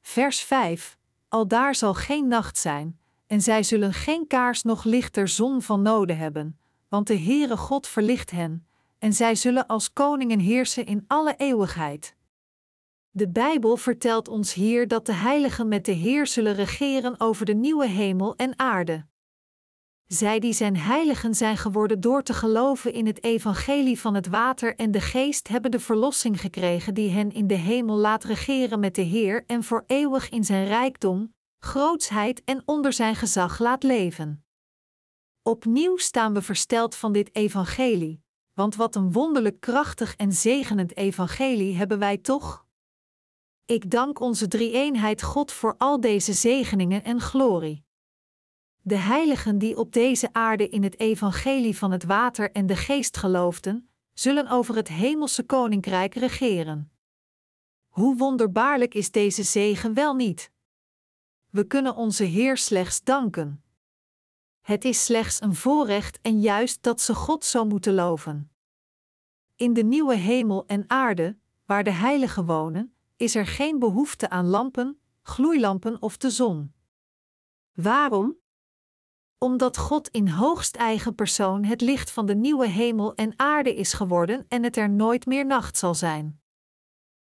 Vers 0.00 0.40
5: 0.40 0.98
Aldaar 1.28 1.74
zal 1.74 1.94
geen 1.94 2.28
nacht 2.28 2.58
zijn, 2.58 2.98
en 3.26 3.40
zij 3.40 3.62
zullen 3.62 3.92
geen 3.92 4.26
kaars 4.26 4.62
noch 4.62 4.84
lichter 4.84 5.28
zon 5.28 5.62
van 5.62 5.82
noden 5.82 6.16
hebben, 6.16 6.58
want 6.88 7.06
de 7.06 7.18
Heere 7.18 7.56
God 7.56 7.86
verlicht 7.86 8.30
hen, 8.30 8.66
en 9.02 9.12
zij 9.12 9.34
zullen 9.34 9.66
als 9.66 9.92
koningen 9.92 10.38
heersen 10.38 10.86
in 10.86 11.04
alle 11.06 11.34
eeuwigheid. 11.36 12.16
De 13.10 13.28
Bijbel 13.28 13.76
vertelt 13.76 14.28
ons 14.28 14.54
hier 14.54 14.88
dat 14.88 15.06
de 15.06 15.12
heiligen 15.12 15.68
met 15.68 15.84
de 15.84 15.92
Heer 15.92 16.26
zullen 16.26 16.54
regeren 16.54 17.20
over 17.20 17.46
de 17.46 17.54
nieuwe 17.54 17.86
hemel 17.86 18.36
en 18.36 18.58
aarde. 18.58 19.06
Zij 20.06 20.38
die 20.38 20.52
zijn 20.52 20.76
heiligen 20.76 21.34
zijn 21.34 21.56
geworden 21.56 22.00
door 22.00 22.22
te 22.22 22.34
geloven 22.34 22.92
in 22.92 23.06
het 23.06 23.24
evangelie 23.24 24.00
van 24.00 24.14
het 24.14 24.26
water 24.26 24.76
en 24.76 24.90
de 24.90 25.00
geest 25.00 25.48
hebben 25.48 25.70
de 25.70 25.80
verlossing 25.80 26.40
gekregen 26.40 26.94
die 26.94 27.10
hen 27.10 27.32
in 27.32 27.46
de 27.46 27.54
hemel 27.54 27.96
laat 27.96 28.24
regeren 28.24 28.80
met 28.80 28.94
de 28.94 29.02
Heer 29.02 29.44
en 29.46 29.64
voor 29.64 29.84
eeuwig 29.86 30.28
in 30.28 30.44
zijn 30.44 30.66
rijkdom, 30.66 31.34
grootsheid 31.58 32.44
en 32.44 32.62
onder 32.64 32.92
zijn 32.92 33.16
gezag 33.16 33.58
laat 33.58 33.82
leven. 33.82 34.44
Opnieuw 35.42 35.96
staan 35.96 36.34
we 36.34 36.42
versteld 36.42 36.94
van 36.94 37.12
dit 37.12 37.34
evangelie, 37.34 38.21
want 38.54 38.76
wat 38.76 38.94
een 38.94 39.12
wonderlijk 39.12 39.60
krachtig 39.60 40.16
en 40.16 40.32
zegenend 40.32 40.96
evangelie 40.96 41.76
hebben 41.76 41.98
wij 41.98 42.16
toch? 42.16 42.66
Ik 43.64 43.90
dank 43.90 44.20
onze 44.20 44.48
drie-eenheid 44.48 45.22
God 45.22 45.52
voor 45.52 45.74
al 45.78 46.00
deze 46.00 46.32
zegeningen 46.32 47.04
en 47.04 47.20
glorie. 47.20 47.84
De 48.82 48.96
heiligen 48.96 49.58
die 49.58 49.76
op 49.76 49.92
deze 49.92 50.32
aarde 50.32 50.68
in 50.68 50.82
het 50.82 50.98
evangelie 50.98 51.78
van 51.78 51.90
het 51.90 52.04
water 52.04 52.52
en 52.52 52.66
de 52.66 52.76
geest 52.76 53.16
geloofden, 53.16 53.88
zullen 54.12 54.48
over 54.48 54.74
het 54.76 54.88
hemelse 54.88 55.42
koninkrijk 55.42 56.14
regeren. 56.14 56.92
Hoe 57.88 58.16
wonderbaarlijk 58.16 58.94
is 58.94 59.10
deze 59.10 59.42
zegen 59.42 59.94
wel 59.94 60.14
niet? 60.14 60.50
We 61.50 61.66
kunnen 61.66 61.94
onze 61.94 62.24
Heer 62.24 62.56
slechts 62.56 63.02
danken. 63.02 63.61
Het 64.62 64.84
is 64.84 65.04
slechts 65.04 65.40
een 65.42 65.54
voorrecht 65.54 66.20
en 66.20 66.40
juist 66.40 66.82
dat 66.82 67.00
ze 67.00 67.14
God 67.14 67.44
zo 67.44 67.64
moeten 67.64 67.94
loven. 67.94 68.50
In 69.56 69.72
de 69.72 69.84
nieuwe 69.84 70.14
hemel 70.14 70.66
en 70.66 70.84
aarde, 70.86 71.38
waar 71.64 71.84
de 71.84 71.90
heiligen 71.90 72.44
wonen, 72.46 72.94
is 73.16 73.34
er 73.34 73.46
geen 73.46 73.78
behoefte 73.78 74.30
aan 74.30 74.46
lampen, 74.46 75.00
gloeilampen 75.22 76.02
of 76.02 76.16
de 76.16 76.30
zon. 76.30 76.72
Waarom? 77.72 78.36
Omdat 79.38 79.76
God 79.76 80.08
in 80.08 80.28
hoogst 80.28 80.76
eigen 80.76 81.14
persoon 81.14 81.64
het 81.64 81.80
licht 81.80 82.10
van 82.10 82.26
de 82.26 82.34
nieuwe 82.34 82.66
hemel 82.66 83.14
en 83.14 83.32
aarde 83.36 83.74
is 83.74 83.92
geworden 83.92 84.44
en 84.48 84.62
het 84.62 84.76
er 84.76 84.90
nooit 84.90 85.26
meer 85.26 85.46
nacht 85.46 85.76
zal 85.76 85.94
zijn. 85.94 86.40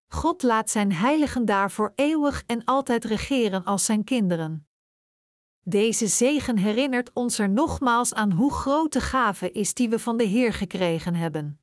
God 0.09 0.43
laat 0.43 0.71
zijn 0.71 0.93
heiligen 0.93 1.45
daarvoor 1.45 1.93
eeuwig 1.95 2.43
en 2.47 2.65
altijd 2.65 3.05
regeren 3.05 3.65
als 3.65 3.85
zijn 3.85 4.05
kinderen. 4.05 4.70
Deze 5.71 6.07
zegen 6.07 6.57
herinnert 6.57 7.13
ons 7.13 7.39
er 7.39 7.51
nogmaals 7.51 8.15
aan 8.15 8.33
hoe 8.33 8.53
groot 8.53 8.93
de 8.93 9.01
gave 9.01 9.53
is 9.53 9.75
die 9.75 9.89
we 9.89 9.99
van 9.99 10.17
de 10.17 10.25
Heer 10.25 10.53
gekregen 10.53 11.15
hebben. 11.15 11.61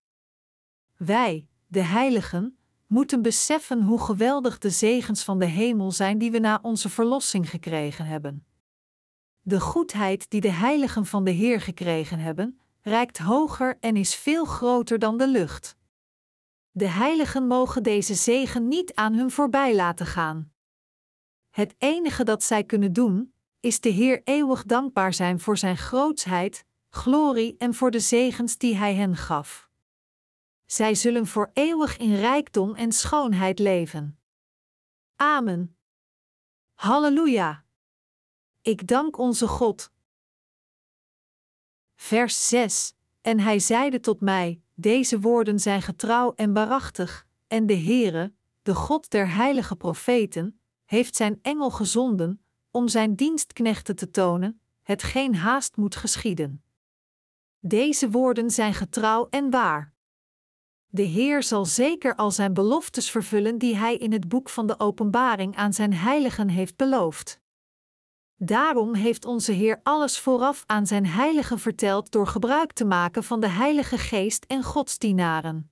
Wij, 0.98 1.48
de 1.66 1.82
heiligen, 1.82 2.58
moeten 2.86 3.22
beseffen 3.22 3.82
hoe 3.82 4.00
geweldig 4.02 4.58
de 4.58 4.70
zegens 4.70 5.24
van 5.24 5.40
de 5.40 5.46
hemel 5.46 5.92
zijn 5.92 6.18
die 6.18 6.32
we 6.32 6.40
na 6.40 6.60
onze 6.62 6.90
verlossing 6.90 7.50
gekregen 7.50 8.06
hebben. 8.06 8.46
De 9.42 9.60
goedheid 9.60 10.30
die 10.30 10.42
de 10.42 10.52
heiligen 10.52 11.06
van 11.06 11.24
de 11.24 11.32
Heer 11.32 11.62
gekregen 11.62 12.20
hebben, 12.20 12.60
reikt 12.82 13.18
hoger 13.18 13.78
en 13.80 13.96
is 13.96 14.16
veel 14.16 14.46
groter 14.46 15.00
dan 15.00 15.18
de 15.18 15.28
lucht. 15.28 15.78
De 16.72 16.88
heiligen 16.88 17.48
mogen 17.48 17.84
deze 17.84 18.14
zegen 18.14 18.68
niet 18.68 18.94
aan 18.94 19.14
hun 19.14 19.32
voorbij 19.32 19.76
laten 19.76 20.06
gaan. 20.06 20.52
Het 21.50 21.76
enige 21.78 22.24
dat 22.24 22.44
zij 22.44 22.64
kunnen 22.64 22.94
doen, 22.94 23.36
is 23.68 23.80
de 23.80 23.90
Heer 23.90 24.22
eeuwig 24.24 24.64
dankbaar 24.64 25.14
zijn 25.14 25.40
voor 25.40 25.58
Zijn 25.58 25.78
grootsheid, 25.78 26.66
glorie 26.90 27.56
en 27.58 27.74
voor 27.74 27.92
de 27.92 28.00
zegens 28.00 28.58
die 28.58 28.76
Hij 28.76 28.96
hen 28.96 29.16
gaf. 29.16 29.70
Zij 30.66 30.96
zullen 30.96 31.28
voor 31.28 31.50
eeuwig 31.54 31.98
in 31.98 32.16
rijkdom 32.16 32.76
en 32.76 32.92
schoonheid 32.92 33.60
leven. 33.60 34.20
Amen. 35.16 35.78
Halleluja. 36.74 37.66
Ik 38.62 38.88
dank 38.88 39.18
onze 39.18 39.48
God. 39.48 39.92
Vers 41.96 42.48
6. 42.48 42.96
En 43.22 43.40
hij 43.40 43.60
zeide 43.60 44.00
tot 44.00 44.22
mij: 44.22 44.62
Deze 44.74 45.20
woorden 45.20 45.60
zijn 45.60 45.82
getrouw 45.82 46.34
en 46.36 46.54
waarachtig, 46.54 47.28
en 47.48 47.66
de 47.66 47.78
Heere, 47.78 48.34
de 48.62 48.76
God 48.76 49.10
der 49.10 49.34
heilige 49.34 49.76
profeten, 49.76 50.60
heeft 50.86 51.16
zijn 51.16 51.40
engel 51.42 51.72
gezonden 51.72 52.47
om 52.78 52.88
zijn 52.88 53.16
dienstknechten 53.16 53.96
te 53.96 54.10
tonen, 54.10 54.62
hetgeen 54.84 55.36
haast 55.36 55.76
moet 55.76 55.96
geschieden. 55.96 56.64
Deze 57.60 58.10
woorden 58.10 58.52
zijn 58.52 58.74
getrouw 58.74 59.28
en 59.30 59.50
waar. 59.50 59.94
De 60.88 61.02
Heer 61.02 61.44
zal 61.44 61.66
zeker 61.66 62.16
al 62.16 62.32
zijn 62.32 62.54
beloftes 62.54 63.12
vervullen 63.12 63.58
die 63.58 63.76
Hij 63.76 63.98
in 63.98 64.12
het 64.12 64.28
boek 64.28 64.50
van 64.50 64.68
de 64.68 64.80
Openbaring 64.80 65.56
aan 65.56 65.74
zijn 65.74 65.94
heiligen 65.94 66.50
heeft 66.50 66.76
beloofd. 66.76 67.40
Daarom 68.36 68.94
heeft 68.94 69.26
onze 69.26 69.52
Heer 69.52 69.80
alles 69.84 70.20
vooraf 70.20 70.64
aan 70.66 70.88
zijn 70.88 71.06
heiligen 71.06 71.60
verteld 71.60 72.12
door 72.12 72.28
gebruik 72.28 72.74
te 72.74 72.86
maken 72.86 73.24
van 73.24 73.40
de 73.40 73.50
Heilige 73.50 73.98
Geest 73.98 74.46
en 74.46 74.64
Godsdienaren. 74.64 75.72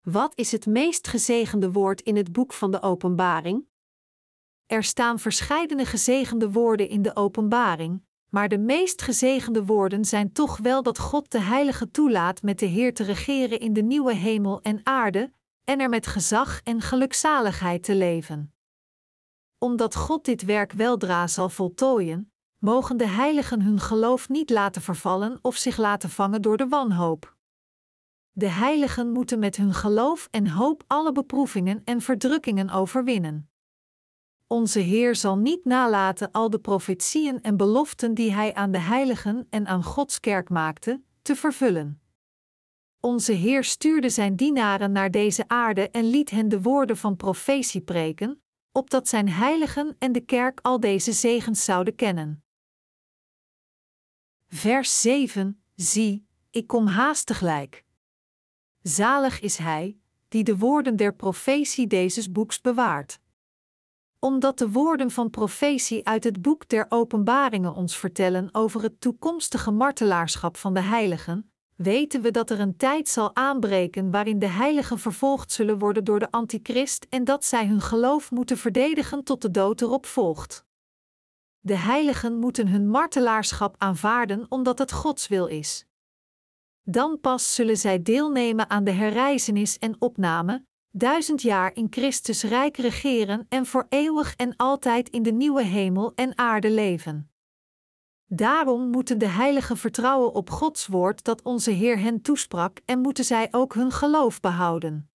Wat 0.00 0.32
is 0.36 0.52
het 0.52 0.66
meest 0.66 1.08
gezegende 1.08 1.72
woord 1.72 2.00
in 2.00 2.16
het 2.16 2.32
boek 2.32 2.52
van 2.52 2.70
de 2.70 2.82
Openbaring? 2.82 3.68
Er 4.70 4.84
staan 4.84 5.18
verscheidene 5.18 5.84
gezegende 5.84 6.50
woorden 6.50 6.88
in 6.88 7.02
de 7.02 7.16
Openbaring, 7.16 8.02
maar 8.28 8.48
de 8.48 8.58
meest 8.58 9.02
gezegende 9.02 9.64
woorden 9.64 10.04
zijn 10.04 10.32
toch 10.32 10.56
wel 10.56 10.82
dat 10.82 10.98
God 10.98 11.30
de 11.30 11.40
Heilige 11.40 11.90
toelaat 11.90 12.42
met 12.42 12.58
de 12.58 12.66
Heer 12.66 12.94
te 12.94 13.02
regeren 13.02 13.60
in 13.60 13.72
de 13.72 13.82
nieuwe 13.82 14.14
hemel 14.14 14.60
en 14.62 14.80
aarde, 14.82 15.32
en 15.64 15.80
er 15.80 15.88
met 15.88 16.06
gezag 16.06 16.60
en 16.62 16.80
gelukzaligheid 16.80 17.82
te 17.82 17.94
leven. 17.94 18.54
Omdat 19.58 19.94
God 19.94 20.24
dit 20.24 20.44
werk 20.44 20.72
weldra 20.72 21.26
zal 21.26 21.48
voltooien, 21.48 22.32
mogen 22.58 22.96
de 22.96 23.08
heiligen 23.08 23.62
hun 23.62 23.80
geloof 23.80 24.28
niet 24.28 24.50
laten 24.50 24.82
vervallen 24.82 25.38
of 25.42 25.56
zich 25.56 25.76
laten 25.76 26.10
vangen 26.10 26.42
door 26.42 26.56
de 26.56 26.68
wanhoop. 26.68 27.36
De 28.32 28.48
heiligen 28.48 29.12
moeten 29.12 29.38
met 29.38 29.56
hun 29.56 29.74
geloof 29.74 30.28
en 30.30 30.48
hoop 30.48 30.84
alle 30.86 31.12
beproevingen 31.12 31.82
en 31.84 32.00
verdrukkingen 32.00 32.70
overwinnen. 32.70 33.49
Onze 34.52 34.78
Heer 34.80 35.16
zal 35.16 35.38
niet 35.38 35.64
nalaten 35.64 36.30
al 36.30 36.50
de 36.50 36.58
profetieën 36.58 37.42
en 37.42 37.56
beloften 37.56 38.14
die 38.14 38.32
Hij 38.32 38.54
aan 38.54 38.70
de 38.70 38.78
heiligen 38.78 39.46
en 39.50 39.66
aan 39.66 39.84
Gods 39.84 40.20
kerk 40.20 40.48
maakte, 40.48 41.02
te 41.22 41.36
vervullen. 41.36 42.00
Onze 43.00 43.32
Heer 43.32 43.64
stuurde 43.64 44.08
Zijn 44.08 44.36
dienaren 44.36 44.92
naar 44.92 45.10
deze 45.10 45.48
aarde 45.48 45.90
en 45.90 46.04
liet 46.04 46.30
hen 46.30 46.48
de 46.48 46.62
woorden 46.62 46.96
van 46.96 47.16
profetie 47.16 47.80
preken, 47.80 48.42
opdat 48.72 49.08
Zijn 49.08 49.28
heiligen 49.28 49.96
en 49.98 50.12
de 50.12 50.20
kerk 50.20 50.58
al 50.62 50.80
deze 50.80 51.12
zegens 51.12 51.64
zouden 51.64 51.94
kennen. 51.94 52.44
Vers 54.48 55.00
7: 55.00 55.62
Zie, 55.74 56.26
ik 56.50 56.66
kom 56.66 56.86
haastiglijk. 56.86 57.84
Zalig 58.82 59.40
is 59.40 59.56
hij, 59.56 59.98
die 60.28 60.44
de 60.44 60.56
woorden 60.56 60.96
der 60.96 61.14
profetie 61.14 61.86
deze 61.86 62.30
boeks 62.30 62.60
bewaart. 62.60 63.20
Omdat 64.20 64.58
de 64.58 64.70
woorden 64.70 65.10
van 65.10 65.30
profetie 65.30 66.06
uit 66.06 66.24
het 66.24 66.42
boek 66.42 66.68
der 66.68 66.86
Openbaringen 66.88 67.74
ons 67.74 67.96
vertellen 67.96 68.48
over 68.52 68.82
het 68.82 69.00
toekomstige 69.00 69.70
martelaarschap 69.70 70.56
van 70.56 70.74
de 70.74 70.80
heiligen, 70.80 71.52
weten 71.76 72.22
we 72.22 72.30
dat 72.30 72.50
er 72.50 72.60
een 72.60 72.76
tijd 72.76 73.08
zal 73.08 73.34
aanbreken 73.34 74.10
waarin 74.10 74.38
de 74.38 74.46
heiligen 74.48 74.98
vervolgd 74.98 75.52
zullen 75.52 75.78
worden 75.78 76.04
door 76.04 76.18
de 76.18 76.30
antichrist 76.30 77.06
en 77.08 77.24
dat 77.24 77.44
zij 77.44 77.66
hun 77.66 77.80
geloof 77.80 78.30
moeten 78.30 78.58
verdedigen 78.58 79.24
tot 79.24 79.42
de 79.42 79.50
dood 79.50 79.80
erop 79.80 80.06
volgt. 80.06 80.64
De 81.60 81.76
heiligen 81.76 82.38
moeten 82.38 82.68
hun 82.68 82.88
martelaarschap 82.88 83.74
aanvaarden 83.78 84.46
omdat 84.48 84.78
het 84.78 84.92
Gods 84.92 85.28
wil 85.28 85.46
is. 85.46 85.86
Dan 86.82 87.20
pas 87.20 87.54
zullen 87.54 87.76
zij 87.76 88.02
deelnemen 88.02 88.70
aan 88.70 88.84
de 88.84 88.90
herrijzenis 88.90 89.78
en 89.78 89.96
opname, 89.98 90.64
duizend 90.90 91.42
jaar 91.42 91.74
in 91.74 91.86
Christus 91.90 92.42
rijk 92.42 92.76
regeren 92.76 93.46
en 93.48 93.66
voor 93.66 93.86
eeuwig 93.88 94.36
en 94.36 94.56
altijd 94.56 95.08
in 95.08 95.22
de 95.22 95.32
nieuwe 95.32 95.62
hemel 95.62 96.12
en 96.14 96.38
aarde 96.38 96.70
leven. 96.70 97.30
Daarom 98.26 98.90
moeten 98.90 99.18
de 99.18 99.28
heiligen 99.28 99.76
vertrouwen 99.76 100.32
op 100.32 100.50
Gods 100.50 100.86
woord 100.86 101.24
dat 101.24 101.42
onze 101.42 101.70
Heer 101.70 101.98
hen 101.98 102.22
toesprak 102.22 102.80
en 102.84 102.98
moeten 102.98 103.24
zij 103.24 103.48
ook 103.50 103.74
hun 103.74 103.92
geloof 103.92 104.40
behouden. 104.40 105.10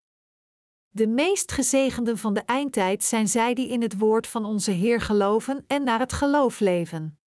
De 0.89 1.07
meest 1.07 1.51
gezegenden 1.51 2.17
van 2.17 2.33
de 2.33 2.41
eindtijd 2.41 3.03
zijn 3.03 3.27
zij 3.27 3.53
die 3.53 3.67
in 3.67 3.81
het 3.81 3.97
woord 3.97 4.27
van 4.27 4.45
onze 4.45 4.71
Heer 4.71 5.01
geloven 5.01 5.63
en 5.67 5.83
naar 5.83 5.99
het 5.99 6.13
geloof 6.13 6.59
leven. 6.59 7.19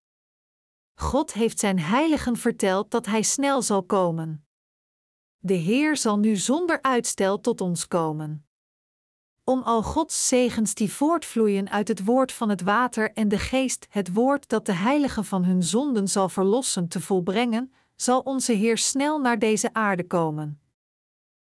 God 0.95 1.33
heeft 1.33 1.59
zijn 1.59 1.79
heiligen 1.79 2.37
verteld 2.37 2.91
dat 2.91 3.07
Hij 3.07 3.23
snel 3.23 3.63
zal 3.63 3.83
komen. 3.83 4.48
De 5.41 5.55
Heer 5.55 5.97
zal 5.97 6.19
nu 6.19 6.37
zonder 6.37 6.83
uitstel 6.83 7.41
tot 7.41 7.61
ons 7.61 7.89
komen. 7.89 8.47
Om 9.45 9.63
al 9.63 9.83
Gods 9.83 10.29
zegens 10.29 10.75
die 10.75 10.93
voortvloeien 10.93 11.71
uit 11.71 11.89
het 11.89 12.05
woord 12.05 12.33
van 12.33 12.49
het 12.49 12.63
water 12.63 13.13
en 13.13 13.29
de 13.29 13.39
geest, 13.39 13.87
het 13.91 14.13
woord 14.13 14.49
dat 14.49 14.67
de 14.67 14.73
heiligen 14.73 15.25
van 15.25 15.45
hun 15.45 15.63
zonden 15.63 16.09
zal 16.09 16.29
verlossen, 16.29 16.89
te 16.89 17.01
volbrengen, 17.01 17.73
zal 17.97 18.21
onze 18.21 18.53
Heer 18.53 18.79
snel 18.79 19.19
naar 19.19 19.39
deze 19.39 19.73
aarde 19.73 20.07
komen. 20.07 20.61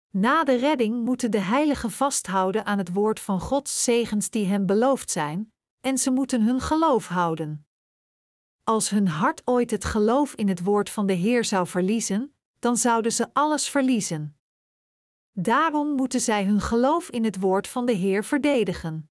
Na 0.10 0.44
de 0.44 0.56
redding 0.56 1.06
moeten 1.06 1.32
de 1.32 1.40
heiligen 1.40 1.92
vasthouden 1.92 2.66
aan 2.66 2.78
het 2.78 2.94
woord 2.94 3.20
van 3.20 3.40
Gods 3.40 3.84
zegens 3.84 4.30
die 4.30 4.46
hen 4.46 4.66
beloofd 4.66 5.12
zijn, 5.12 5.54
en 5.82 5.98
ze 5.98 6.12
moeten 6.12 6.42
hun 6.42 6.60
geloof 6.60 7.08
houden. 7.08 7.66
Als 8.64 8.90
hun 8.90 9.08
hart 9.08 9.42
ooit 9.46 9.72
het 9.72 9.86
geloof 9.86 10.34
in 10.34 10.48
het 10.48 10.64
woord 10.64 10.90
van 10.90 11.06
de 11.06 11.14
Heer 11.14 11.46
zou 11.46 11.68
verliezen, 11.68 12.31
dan 12.62 12.78
zouden 12.78 13.12
ze 13.12 13.34
alles 13.34 13.70
verliezen. 13.70 14.38
Daarom 15.32 15.96
moeten 15.96 16.22
zij 16.22 16.46
hun 16.46 16.62
geloof 16.62 17.10
in 17.10 17.24
het 17.24 17.40
woord 17.40 17.68
van 17.68 17.86
de 17.86 17.92
Heer 17.92 18.24
verdedigen. 18.24 19.10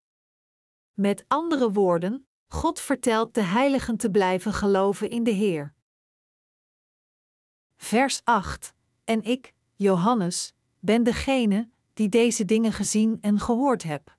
Met 0.93 1.25
andere 1.29 1.73
woorden, 1.73 2.27
God 2.47 2.81
vertelt 2.81 3.35
de 3.35 3.43
heiligen 3.43 3.97
te 3.97 4.11
blijven 4.11 4.53
geloven 4.53 5.11
in 5.11 5.25
de 5.25 5.31
Heer. 5.31 5.75
Vers 7.77 8.21
8: 8.25 8.75
En 9.05 9.23
ik, 9.23 9.55
Johannes, 9.75 10.55
ben 10.79 11.03
degene 11.03 11.71
die 11.95 12.09
deze 12.09 12.45
dingen 12.45 12.73
gezien 12.73 13.19
en 13.21 13.41
gehoord 13.41 13.83
heb. 13.83 14.17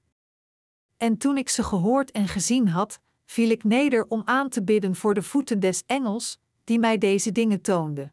En 0.98 1.18
toen 1.18 1.38
ik 1.38 1.50
ze 1.50 1.64
gehoord 1.64 2.12
en 2.12 2.28
gezien 2.28 2.68
had, 2.68 3.00
viel 3.26 3.50
ik 3.50 3.64
neder 3.64 4.06
om 4.08 4.22
aan 4.26 4.50
te 4.50 4.64
bidden 4.64 4.96
voor 4.96 5.14
de 5.14 5.22
voeten 5.22 5.60
des 5.60 5.84
engels, 5.86 6.40
die 6.64 6.80
mij 6.80 6.98
deze 6.98 7.32
dingen 7.32 7.62
toonde. 7.62 8.12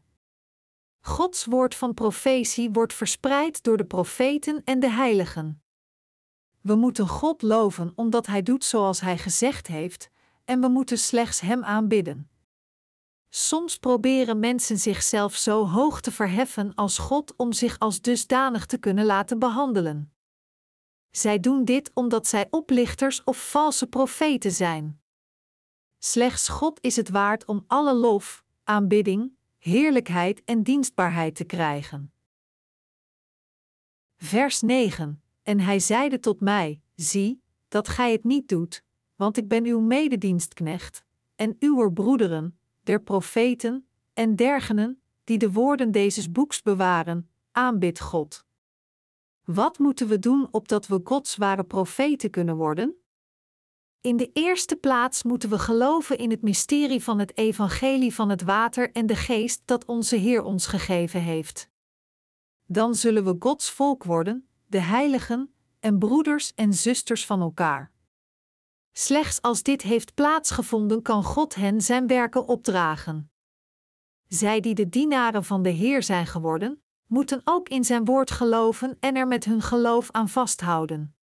Gods 1.01 1.45
woord 1.45 1.75
van 1.75 1.93
profetie 1.93 2.69
wordt 2.71 2.93
verspreid 2.93 3.63
door 3.63 3.77
de 3.77 3.85
profeten 3.85 4.61
en 4.63 4.79
de 4.79 4.89
heiligen. 4.89 5.63
We 6.61 6.75
moeten 6.75 7.07
God 7.07 7.41
loven 7.41 7.91
omdat 7.95 8.25
Hij 8.25 8.41
doet 8.41 8.63
zoals 8.63 9.01
Hij 9.01 9.17
gezegd 9.17 9.67
heeft, 9.67 10.09
en 10.45 10.61
we 10.61 10.67
moeten 10.67 10.97
slechts 10.97 11.39
Hem 11.39 11.63
aanbidden. 11.63 12.29
Soms 13.29 13.77
proberen 13.77 14.39
mensen 14.39 14.77
zichzelf 14.77 15.35
zo 15.35 15.67
hoog 15.67 16.01
te 16.01 16.11
verheffen 16.11 16.75
als 16.75 16.97
God 16.97 17.33
om 17.35 17.53
zich 17.53 17.79
als 17.79 18.01
dusdanig 18.01 18.65
te 18.65 18.77
kunnen 18.77 19.05
laten 19.05 19.39
behandelen. 19.39 20.13
Zij 21.11 21.39
doen 21.39 21.65
dit 21.65 21.91
omdat 21.93 22.27
zij 22.27 22.47
oplichters 22.49 23.23
of 23.23 23.49
valse 23.49 23.87
profeten 23.87 24.51
zijn. 24.51 25.01
Slechts 25.97 26.47
God 26.47 26.77
is 26.81 26.95
het 26.95 27.09
waard 27.09 27.45
om 27.45 27.63
alle 27.67 27.93
lof, 27.93 28.43
aanbidding, 28.63 29.37
heerlijkheid 29.59 30.43
en 30.43 30.63
dienstbaarheid 30.63 31.35
te 31.35 31.43
krijgen. 31.43 32.13
Vers 34.17 34.61
9: 34.61 35.21
En 35.43 35.59
hij 35.59 35.79
zeide 35.79 36.19
tot 36.19 36.41
mij: 36.41 36.81
Zie, 36.95 37.41
dat 37.67 37.87
gij 37.87 38.11
het 38.11 38.23
niet 38.23 38.47
doet, 38.47 38.83
want 39.15 39.37
ik 39.37 39.47
ben 39.47 39.65
uw 39.65 39.79
mededienstknecht, 39.79 41.03
en 41.35 41.55
uw 41.59 41.89
broederen, 41.89 42.59
der 42.83 43.01
profeten, 43.01 43.87
en 44.13 44.35
dergenen, 44.35 45.01
die 45.23 45.37
de 45.37 45.51
woorden 45.51 45.91
deze 45.91 46.31
boeks 46.31 46.61
bewaren, 46.61 47.29
aanbid 47.51 47.99
God. 47.99 48.45
Wat 49.43 49.79
moeten 49.79 50.07
we 50.07 50.19
doen 50.19 50.47
opdat 50.51 50.87
we 50.87 51.01
Gods 51.03 51.35
ware 51.35 51.63
profeten 51.63 52.29
kunnen 52.29 52.55
worden? 52.55 52.95
In 54.01 54.17
de 54.17 54.29
eerste 54.33 54.75
plaats 54.75 55.23
moeten 55.23 55.49
we 55.49 55.59
geloven 55.59 56.17
in 56.17 56.29
het 56.29 56.41
mysterie 56.41 57.03
van 57.03 57.19
het 57.19 57.37
evangelie 57.37 58.13
van 58.13 58.29
het 58.29 58.41
water 58.41 58.91
en 58.91 59.05
de 59.05 59.15
geest 59.15 59.61
dat 59.65 59.85
onze 59.85 60.15
Heer 60.15 60.43
ons 60.43 60.67
gegeven 60.67 61.21
heeft. 61.21 61.69
Dan 62.65 62.95
zullen 62.95 63.23
we 63.25 63.35
Gods 63.39 63.71
volk 63.71 64.03
worden, 64.03 64.47
de 64.65 64.79
heiligen 64.79 65.53
en 65.79 65.99
broeders 65.99 66.53
en 66.53 66.73
zusters 66.73 67.25
van 67.25 67.41
elkaar. 67.41 67.91
Slechts 68.91 69.41
als 69.41 69.63
dit 69.63 69.81
heeft 69.81 70.13
plaatsgevonden 70.13 71.01
kan 71.01 71.23
God 71.23 71.55
hen 71.55 71.81
zijn 71.81 72.07
werken 72.07 72.47
opdragen. 72.47 73.31
Zij 74.27 74.59
die 74.59 74.75
de 74.75 74.89
dienaren 74.89 75.43
van 75.43 75.63
de 75.63 75.69
Heer 75.69 76.03
zijn 76.03 76.27
geworden, 76.27 76.83
moeten 77.05 77.41
ook 77.43 77.69
in 77.69 77.83
zijn 77.83 78.05
woord 78.05 78.31
geloven 78.31 78.97
en 78.99 79.15
er 79.15 79.27
met 79.27 79.45
hun 79.45 79.61
geloof 79.61 80.11
aan 80.11 80.29
vasthouden. 80.29 81.18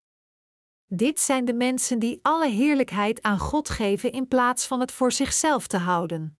Dit 0.95 1.19
zijn 1.19 1.45
de 1.45 1.53
mensen 1.53 1.99
die 1.99 2.19
alle 2.21 2.49
heerlijkheid 2.49 3.21
aan 3.21 3.39
God 3.39 3.69
geven 3.69 4.11
in 4.11 4.27
plaats 4.27 4.67
van 4.67 4.79
het 4.79 4.91
voor 4.91 5.11
zichzelf 5.11 5.67
te 5.67 5.77
houden. 5.77 6.37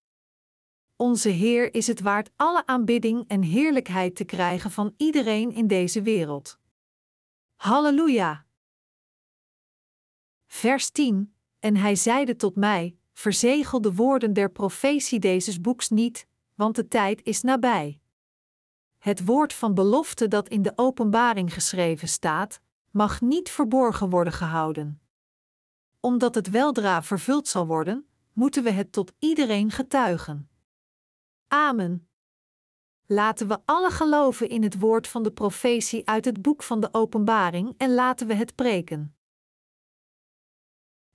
Onze 0.95 1.29
Heer 1.29 1.73
is 1.73 1.87
het 1.87 1.99
waard 1.99 2.31
alle 2.35 2.65
aanbidding 2.65 3.27
en 3.27 3.41
heerlijkheid 3.41 4.15
te 4.15 4.23
krijgen 4.23 4.71
van 4.71 4.93
iedereen 4.97 5.51
in 5.51 5.67
deze 5.67 6.01
wereld. 6.01 6.59
Halleluja! 7.55 8.45
Vers 10.47 10.89
10: 10.89 11.35
En 11.59 11.75
hij 11.75 11.95
zeide 11.95 12.35
tot 12.35 12.55
mij: 12.55 12.97
Verzegel 13.13 13.81
de 13.81 13.93
woorden 13.93 14.33
der 14.33 14.51
profetie 14.51 15.19
deze 15.19 15.61
boeks 15.61 15.89
niet, 15.89 16.27
want 16.53 16.75
de 16.75 16.87
tijd 16.87 17.23
is 17.23 17.41
nabij. 17.41 17.99
Het 18.97 19.25
woord 19.25 19.53
van 19.53 19.73
belofte 19.73 20.27
dat 20.27 20.49
in 20.49 20.61
de 20.61 20.73
openbaring 20.75 21.53
geschreven 21.53 22.07
staat, 22.07 22.61
mag 22.95 23.21
niet 23.21 23.49
verborgen 23.49 24.09
worden 24.09 24.33
gehouden. 24.33 25.01
Omdat 25.99 26.35
het 26.35 26.49
weldra 26.49 27.03
vervuld 27.03 27.47
zal 27.47 27.67
worden, 27.67 28.07
moeten 28.33 28.63
we 28.63 28.71
het 28.71 28.91
tot 28.91 29.13
iedereen 29.19 29.71
getuigen. 29.71 30.49
Amen. 31.47 32.07
Laten 33.05 33.47
we 33.47 33.59
alle 33.65 33.91
geloven 33.91 34.49
in 34.49 34.63
het 34.63 34.79
woord 34.79 35.07
van 35.07 35.23
de 35.23 35.31
profetie 35.31 36.07
uit 36.07 36.25
het 36.25 36.41
boek 36.41 36.63
van 36.63 36.79
de 36.79 36.89
Openbaring 36.91 37.73
en 37.77 37.93
laten 37.93 38.27
we 38.27 38.33
het 38.33 38.55
preken. 38.55 39.15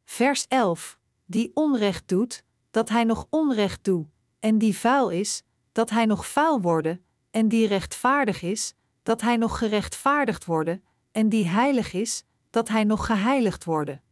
Vers 0.04 0.46
11: 0.48 0.98
Die 1.24 1.50
onrecht 1.54 2.08
doet, 2.08 2.44
dat 2.70 2.88
hij 2.88 3.04
nog 3.04 3.26
onrecht 3.30 3.84
doet, 3.84 4.06
en 4.38 4.58
die 4.58 4.76
vuil 4.76 5.10
is, 5.10 5.42
dat 5.72 5.90
hij 5.90 6.06
nog 6.06 6.26
vuil 6.26 6.60
worden, 6.60 7.04
en 7.30 7.48
die 7.48 7.66
rechtvaardig 7.66 8.42
is, 8.42 8.74
dat 9.02 9.20
hij 9.20 9.36
nog 9.36 9.58
gerechtvaardigd 9.58 10.44
worden, 10.44 10.84
en 11.12 11.28
die 11.28 11.46
heilig 11.46 11.92
is, 11.92 12.24
dat 12.50 12.68
hij 12.68 12.84
nog 12.84 13.06
geheiligd 13.06 13.64
worden. 13.64 14.02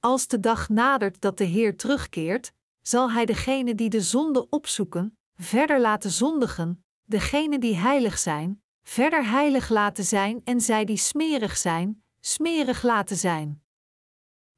Als 0.00 0.26
de 0.26 0.40
dag 0.40 0.68
nadert 0.68 1.20
dat 1.20 1.38
de 1.38 1.44
Heer 1.44 1.76
terugkeert, 1.76 2.52
zal 2.82 3.10
hij 3.12 3.24
degene 3.24 3.74
die 3.74 3.88
de 3.88 4.00
zonde 4.00 4.48
opzoeken, 4.48 5.18
verder 5.36 5.80
laten 5.80 6.10
zondigen, 6.10 6.84
degene 7.04 7.58
die 7.58 7.76
heilig 7.76 8.18
zijn, 8.18 8.62
verder 8.82 9.30
heilig 9.30 9.68
laten 9.68 10.04
zijn 10.04 10.40
en 10.44 10.60
zij 10.60 10.84
die 10.84 10.96
smerig 10.96 11.56
zijn, 11.56 12.02
smerig 12.20 12.82
laten 12.82 13.16
zijn. 13.16 13.62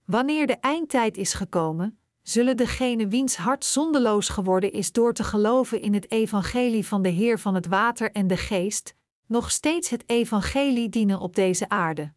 Wanneer 0.04 0.46
de 0.46 0.56
eindtijd 0.56 1.16
is 1.16 1.32
gekomen, 1.32 1.98
zullen 2.22 2.56
degene 2.56 3.08
wiens 3.08 3.36
hart 3.36 3.64
zondeloos 3.64 4.28
geworden 4.28 4.72
is 4.72 4.92
door 4.92 5.12
te 5.12 5.24
geloven 5.24 5.80
in 5.80 5.94
het 5.94 6.10
evangelie 6.10 6.86
van 6.86 7.02
de 7.02 7.08
Heer 7.08 7.38
van 7.38 7.54
het 7.54 7.66
water 7.66 8.12
en 8.12 8.26
de 8.26 8.36
geest, 8.36 8.94
nog 9.30 9.50
steeds 9.50 9.88
het 9.88 10.08
evangelie 10.08 10.88
dienen 10.88 11.20
op 11.20 11.34
deze 11.34 11.68
aarde. 11.68 12.12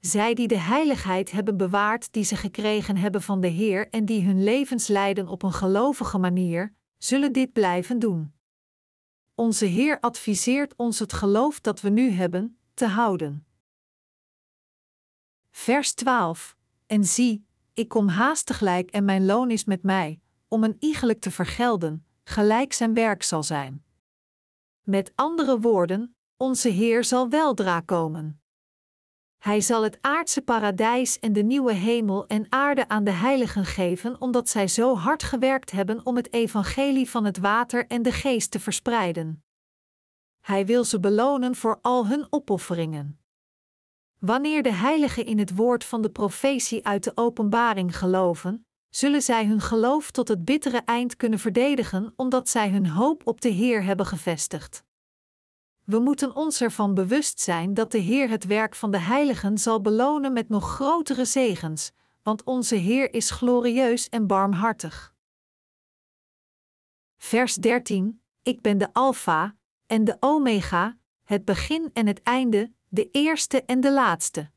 Zij 0.00 0.34
die 0.34 0.48
de 0.48 0.58
heiligheid 0.58 1.30
hebben 1.30 1.56
bewaard 1.56 2.12
die 2.12 2.24
ze 2.24 2.36
gekregen 2.36 2.96
hebben 2.96 3.22
van 3.22 3.40
de 3.40 3.46
Heer 3.46 3.88
en 3.88 4.04
die 4.04 4.22
hun 4.22 4.44
levens 4.44 4.86
leiden 4.86 5.28
op 5.28 5.42
een 5.42 5.52
gelovige 5.52 6.18
manier, 6.18 6.74
zullen 6.98 7.32
dit 7.32 7.52
blijven 7.52 7.98
doen. 7.98 8.34
Onze 9.34 9.64
Heer 9.64 10.00
adviseert 10.00 10.76
ons 10.76 10.98
het 10.98 11.12
geloof 11.12 11.60
dat 11.60 11.80
we 11.80 11.88
nu 11.88 12.10
hebben, 12.10 12.58
te 12.74 12.86
houden. 12.86 13.46
Vers 15.50 15.94
12: 15.94 16.56
En 16.86 17.04
zie, 17.04 17.46
ik 17.74 17.88
kom 17.88 18.08
haastiglijk 18.08 18.90
en 18.90 19.04
mijn 19.04 19.26
loon 19.26 19.50
is 19.50 19.64
met 19.64 19.82
mij, 19.82 20.20
om 20.48 20.64
een 20.64 20.76
iegelijk 20.78 21.20
te 21.20 21.30
vergelden, 21.30 22.06
gelijk 22.24 22.72
zijn 22.72 22.94
werk 22.94 23.22
zal 23.22 23.42
zijn. 23.42 23.85
Met 24.88 25.12
andere 25.14 25.60
woorden, 25.60 26.16
onze 26.36 26.68
Heer 26.68 27.04
zal 27.04 27.28
weldra 27.28 27.80
komen. 27.80 28.42
Hij 29.38 29.60
zal 29.60 29.82
het 29.82 29.98
aardse 30.00 30.42
paradijs 30.42 31.18
en 31.18 31.32
de 31.32 31.42
nieuwe 31.42 31.72
hemel 31.72 32.26
en 32.26 32.46
aarde 32.48 32.88
aan 32.88 33.04
de 33.04 33.10
heiligen 33.10 33.64
geven, 33.64 34.20
omdat 34.20 34.48
zij 34.48 34.68
zo 34.68 34.96
hard 34.96 35.22
gewerkt 35.22 35.70
hebben 35.70 36.06
om 36.06 36.16
het 36.16 36.32
evangelie 36.32 37.10
van 37.10 37.24
het 37.24 37.38
water 37.38 37.86
en 37.86 38.02
de 38.02 38.12
geest 38.12 38.50
te 38.50 38.60
verspreiden. 38.60 39.44
Hij 40.40 40.66
wil 40.66 40.84
ze 40.84 41.00
belonen 41.00 41.54
voor 41.54 41.78
al 41.82 42.06
hun 42.06 42.26
opofferingen. 42.30 43.20
Wanneer 44.18 44.62
de 44.62 44.72
heiligen 44.72 45.26
in 45.26 45.38
het 45.38 45.56
woord 45.56 45.84
van 45.84 46.02
de 46.02 46.10
profetie 46.10 46.86
uit 46.86 47.04
de 47.04 47.12
openbaring 47.14 47.98
geloven, 47.98 48.66
zullen 48.96 49.22
zij 49.22 49.46
hun 49.46 49.60
geloof 49.60 50.10
tot 50.10 50.28
het 50.28 50.44
bittere 50.44 50.82
eind 50.84 51.16
kunnen 51.16 51.38
verdedigen, 51.38 52.12
omdat 52.16 52.48
zij 52.48 52.70
hun 52.70 52.86
hoop 52.86 53.26
op 53.26 53.40
de 53.40 53.48
Heer 53.48 53.84
hebben 53.84 54.06
gevestigd. 54.06 54.84
We 55.84 55.98
moeten 55.98 56.34
ons 56.34 56.60
ervan 56.60 56.94
bewust 56.94 57.40
zijn 57.40 57.74
dat 57.74 57.92
de 57.92 57.98
Heer 57.98 58.28
het 58.28 58.44
werk 58.44 58.74
van 58.74 58.90
de 58.90 58.98
heiligen 58.98 59.58
zal 59.58 59.80
belonen 59.80 60.32
met 60.32 60.48
nog 60.48 60.74
grotere 60.74 61.24
zegens, 61.24 61.92
want 62.22 62.44
onze 62.44 62.74
Heer 62.74 63.14
is 63.14 63.30
glorieus 63.30 64.08
en 64.08 64.26
barmhartig. 64.26 65.14
Vers 67.16 67.54
13: 67.54 68.22
Ik 68.42 68.60
ben 68.60 68.78
de 68.78 68.92
Alpha 68.92 69.56
en 69.86 70.04
de 70.04 70.16
Omega, 70.20 70.98
het 71.24 71.44
begin 71.44 71.90
en 71.92 72.06
het 72.06 72.22
einde, 72.22 72.72
de 72.88 73.10
eerste 73.10 73.62
en 73.62 73.80
de 73.80 73.92
laatste. 73.92 74.50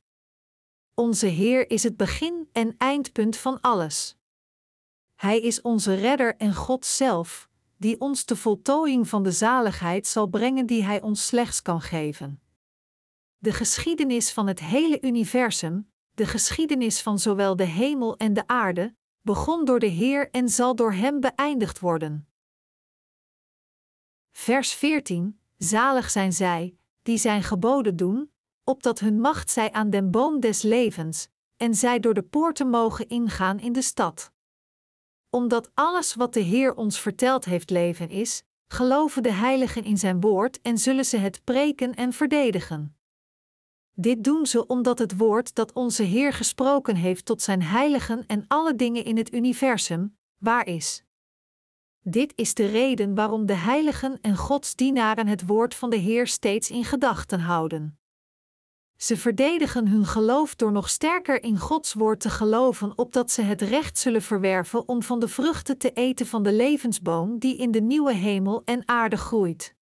Onze 0.93 1.27
Heer 1.27 1.69
is 1.69 1.83
het 1.83 1.97
begin 1.97 2.49
en 2.51 2.75
eindpunt 2.77 3.37
van 3.37 3.61
alles. 3.61 4.17
Hij 5.19 5.39
is 5.39 5.61
onze 5.61 5.93
redder 5.93 6.35
en 6.35 6.53
God 6.55 6.85
zelf, 6.85 7.49
die 7.77 7.99
ons 7.99 8.25
de 8.25 8.35
voltooiing 8.35 9.07
van 9.07 9.23
de 9.23 9.31
zaligheid 9.31 10.07
zal 10.07 10.27
brengen 10.27 10.65
die 10.65 10.83
Hij 10.83 11.01
ons 11.01 11.25
slechts 11.25 11.61
kan 11.61 11.81
geven. 11.81 12.41
De 13.37 13.53
geschiedenis 13.53 14.33
van 14.33 14.47
het 14.47 14.59
hele 14.59 15.01
universum, 15.01 15.91
de 16.11 16.25
geschiedenis 16.25 17.01
van 17.01 17.19
zowel 17.19 17.55
de 17.55 17.63
hemel 17.63 18.17
en 18.17 18.33
de 18.33 18.47
aarde, 18.47 18.95
begon 19.21 19.65
door 19.65 19.79
de 19.79 19.85
Heer 19.85 20.29
en 20.31 20.49
zal 20.49 20.75
door 20.75 20.93
Hem 20.93 21.19
beëindigd 21.19 21.79
worden. 21.79 22.27
Vers 24.31 24.73
14: 24.73 25.39
Zalig 25.57 26.09
zijn 26.09 26.33
zij, 26.33 26.77
die 27.01 27.17
Zijn 27.17 27.43
geboden 27.43 27.95
doen, 27.95 28.31
opdat 28.63 28.99
hun 28.99 29.19
macht 29.19 29.49
zij 29.49 29.71
aan 29.71 29.89
den 29.89 30.11
boom 30.11 30.39
des 30.39 30.61
levens, 30.61 31.29
en 31.57 31.75
zij 31.75 31.99
door 31.99 32.13
de 32.13 32.23
poorten 32.23 32.69
mogen 32.69 33.07
ingaan 33.07 33.59
in 33.59 33.73
de 33.73 33.81
stad 33.81 34.31
omdat 35.29 35.71
alles 35.73 36.15
wat 36.15 36.33
de 36.33 36.39
Heer 36.39 36.75
ons 36.75 36.99
verteld 36.99 37.45
heeft 37.45 37.69
leven 37.69 38.09
is, 38.09 38.43
geloven 38.67 39.23
de 39.23 39.31
heiligen 39.31 39.83
in 39.83 39.97
zijn 39.97 40.21
woord 40.21 40.61
en 40.61 40.77
zullen 40.77 41.05
ze 41.05 41.17
het 41.17 41.43
preken 41.43 41.95
en 41.95 42.13
verdedigen. 42.13 42.97
Dit 43.93 44.23
doen 44.23 44.45
ze 44.45 44.67
omdat 44.67 44.99
het 44.99 45.17
woord 45.17 45.55
dat 45.55 45.73
onze 45.73 46.03
Heer 46.03 46.33
gesproken 46.33 46.95
heeft 46.95 47.25
tot 47.25 47.41
zijn 47.41 47.61
heiligen 47.61 48.25
en 48.25 48.45
alle 48.47 48.75
dingen 48.75 49.03
in 49.03 49.17
het 49.17 49.33
universum, 49.33 50.17
waar 50.37 50.67
is. 50.67 51.03
Dit 52.01 52.33
is 52.35 52.53
de 52.53 52.65
reden 52.65 53.15
waarom 53.15 53.45
de 53.45 53.53
heiligen 53.53 54.17
en 54.21 54.37
Gods 54.37 54.75
dienaren 54.75 55.27
het 55.27 55.45
woord 55.45 55.75
van 55.75 55.89
de 55.89 55.97
Heer 55.97 56.27
steeds 56.27 56.69
in 56.69 56.83
gedachten 56.83 57.39
houden. 57.39 57.98
Ze 58.99 59.17
verdedigen 59.17 59.87
hun 59.87 60.05
geloof 60.05 60.55
door 60.55 60.71
nog 60.71 60.89
sterker 60.89 61.43
in 61.43 61.57
Gods 61.57 61.93
woord 61.93 62.19
te 62.19 62.29
geloven, 62.29 62.97
opdat 62.97 63.31
ze 63.31 63.41
het 63.41 63.61
recht 63.61 63.97
zullen 63.97 64.21
verwerven 64.21 64.87
om 64.87 65.03
van 65.03 65.19
de 65.19 65.27
vruchten 65.27 65.77
te 65.77 65.91
eten 65.91 66.25
van 66.25 66.43
de 66.43 66.53
levensboom 66.53 67.37
die 67.37 67.57
in 67.57 67.71
de 67.71 67.81
nieuwe 67.81 68.13
hemel 68.13 68.61
en 68.65 68.87
aarde 68.87 69.17
groeit. 69.17 69.75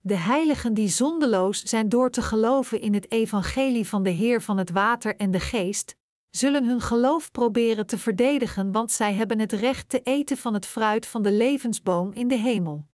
De 0.00 0.14
heiligen 0.14 0.74
die 0.74 0.88
zondeloos 0.88 1.62
zijn 1.62 1.88
door 1.88 2.10
te 2.10 2.22
geloven 2.22 2.80
in 2.80 2.94
het 2.94 3.10
evangelie 3.10 3.88
van 3.88 4.02
de 4.02 4.10
Heer 4.10 4.42
van 4.42 4.58
het 4.58 4.70
water 4.70 5.16
en 5.16 5.30
de 5.30 5.40
geest, 5.40 5.96
zullen 6.30 6.64
hun 6.64 6.80
geloof 6.80 7.30
proberen 7.30 7.86
te 7.86 7.98
verdedigen, 7.98 8.72
want 8.72 8.92
zij 8.92 9.14
hebben 9.14 9.38
het 9.38 9.52
recht 9.52 9.88
te 9.88 10.02
eten 10.02 10.36
van 10.36 10.54
het 10.54 10.66
fruit 10.66 11.06
van 11.06 11.22
de 11.22 11.32
levensboom 11.32 12.12
in 12.12 12.28
de 12.28 12.38
hemel. 12.38 12.86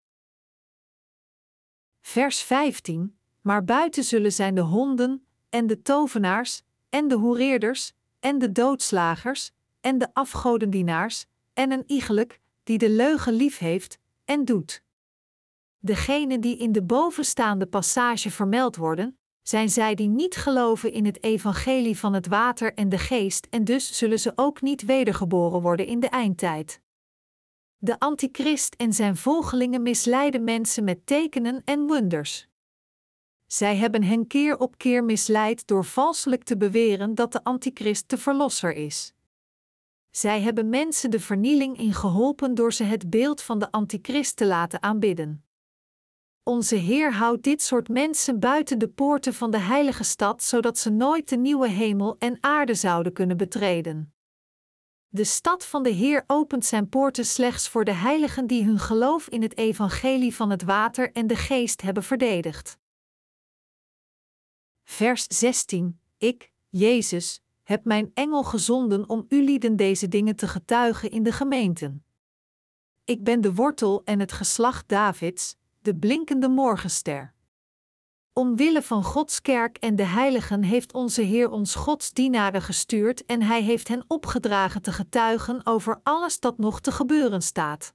Vers 2.00 2.42
15 2.42 3.18
maar 3.44 3.64
buiten 3.64 4.04
zullen 4.04 4.32
zijn 4.32 4.54
de 4.54 4.60
honden, 4.60 5.23
en 5.54 5.66
de 5.66 5.82
tovenaars, 5.82 6.62
en 6.88 7.08
de 7.08 7.14
hoereerders, 7.14 7.92
en 8.20 8.38
de 8.38 8.52
doodslagers, 8.52 9.50
en 9.80 9.98
de 9.98 10.08
afgodendienaars, 10.12 11.26
en 11.52 11.70
een 11.70 11.84
iegelijk, 11.86 12.40
die 12.62 12.78
de 12.78 12.90
leugen 12.90 13.32
lief 13.32 13.58
heeft, 13.58 13.98
en 14.24 14.44
doet. 14.44 14.82
Degenen 15.78 16.40
die 16.40 16.56
in 16.56 16.72
de 16.72 16.82
bovenstaande 16.82 17.66
passage 17.66 18.30
vermeld 18.30 18.76
worden, 18.76 19.18
zijn 19.42 19.70
zij 19.70 19.94
die 19.94 20.08
niet 20.08 20.36
geloven 20.36 20.92
in 20.92 21.04
het 21.04 21.22
evangelie 21.22 21.98
van 21.98 22.12
het 22.12 22.26
water 22.26 22.74
en 22.74 22.88
de 22.88 22.98
geest, 22.98 23.46
en 23.50 23.64
dus 23.64 23.98
zullen 23.98 24.18
ze 24.18 24.32
ook 24.34 24.62
niet 24.62 24.84
wedergeboren 24.84 25.60
worden 25.60 25.86
in 25.86 26.00
de 26.00 26.08
eindtijd. 26.08 26.80
De 27.76 27.98
antichrist 27.98 28.74
en 28.74 28.92
zijn 28.92 29.16
volgelingen 29.16 29.82
misleiden 29.82 30.44
mensen 30.44 30.84
met 30.84 31.06
tekenen 31.06 31.62
en 31.64 31.86
wonders. 31.86 32.48
Zij 33.54 33.76
hebben 33.76 34.02
hen 34.02 34.26
keer 34.26 34.58
op 34.58 34.78
keer 34.78 35.04
misleid 35.04 35.66
door 35.66 35.84
valselijk 35.84 36.44
te 36.44 36.56
beweren 36.56 37.14
dat 37.14 37.32
de 37.32 37.44
antichrist 37.44 38.08
de 38.10 38.18
verlosser 38.18 38.72
is. 38.72 39.12
Zij 40.10 40.40
hebben 40.40 40.68
mensen 40.68 41.10
de 41.10 41.20
vernieling 41.20 41.78
in 41.78 41.92
geholpen 41.92 42.54
door 42.54 42.72
ze 42.72 42.84
het 42.84 43.10
beeld 43.10 43.42
van 43.42 43.58
de 43.58 43.70
antichrist 43.70 44.36
te 44.36 44.46
laten 44.46 44.82
aanbidden. 44.82 45.44
Onze 46.42 46.74
Heer 46.74 47.12
houdt 47.12 47.42
dit 47.42 47.62
soort 47.62 47.88
mensen 47.88 48.40
buiten 48.40 48.78
de 48.78 48.88
poorten 48.88 49.34
van 49.34 49.50
de 49.50 49.58
heilige 49.58 50.04
stad, 50.04 50.42
zodat 50.42 50.78
ze 50.78 50.90
nooit 50.90 51.28
de 51.28 51.36
nieuwe 51.36 51.68
hemel 51.68 52.16
en 52.18 52.38
aarde 52.40 52.74
zouden 52.74 53.12
kunnen 53.12 53.36
betreden. 53.36 54.14
De 55.08 55.24
stad 55.24 55.66
van 55.66 55.82
de 55.82 55.90
Heer 55.90 56.24
opent 56.26 56.64
zijn 56.64 56.88
poorten 56.88 57.24
slechts 57.24 57.68
voor 57.68 57.84
de 57.84 57.94
heiligen 57.94 58.46
die 58.46 58.64
hun 58.64 58.78
geloof 58.78 59.28
in 59.28 59.42
het 59.42 59.56
evangelie 59.56 60.34
van 60.34 60.50
het 60.50 60.62
water 60.62 61.12
en 61.12 61.26
de 61.26 61.36
geest 61.36 61.82
hebben 61.82 62.02
verdedigd. 62.02 62.82
Vers 64.84 65.26
16: 65.28 66.00
Ik, 66.18 66.52
Jezus, 66.68 67.42
heb 67.62 67.84
mijn 67.84 68.10
engel 68.14 68.44
gezonden 68.44 69.08
om 69.08 69.24
u 69.28 69.42
lieden 69.44 69.76
deze 69.76 70.08
dingen 70.08 70.36
te 70.36 70.48
getuigen 70.48 71.10
in 71.10 71.22
de 71.22 71.32
gemeenten. 71.32 72.04
Ik 73.04 73.24
ben 73.24 73.40
de 73.40 73.54
wortel 73.54 74.02
en 74.04 74.20
het 74.20 74.32
geslacht 74.32 74.88
Davids, 74.88 75.56
de 75.82 75.96
blinkende 75.96 76.48
morgenster. 76.48 77.34
Omwille 78.32 78.82
van 78.82 79.04
Gods 79.04 79.40
kerk 79.40 79.76
en 79.76 79.96
de 79.96 80.04
heiligen 80.04 80.62
heeft 80.62 80.92
onze 80.94 81.22
Heer 81.22 81.50
ons 81.50 81.74
Gods 81.74 82.12
dienaren 82.12 82.62
gestuurd 82.62 83.24
en 83.24 83.42
Hij 83.42 83.62
heeft 83.62 83.88
hen 83.88 84.04
opgedragen 84.06 84.82
te 84.82 84.92
getuigen 84.92 85.66
over 85.66 86.00
alles 86.02 86.40
dat 86.40 86.58
nog 86.58 86.80
te 86.80 86.92
gebeuren 86.92 87.42
staat. 87.42 87.94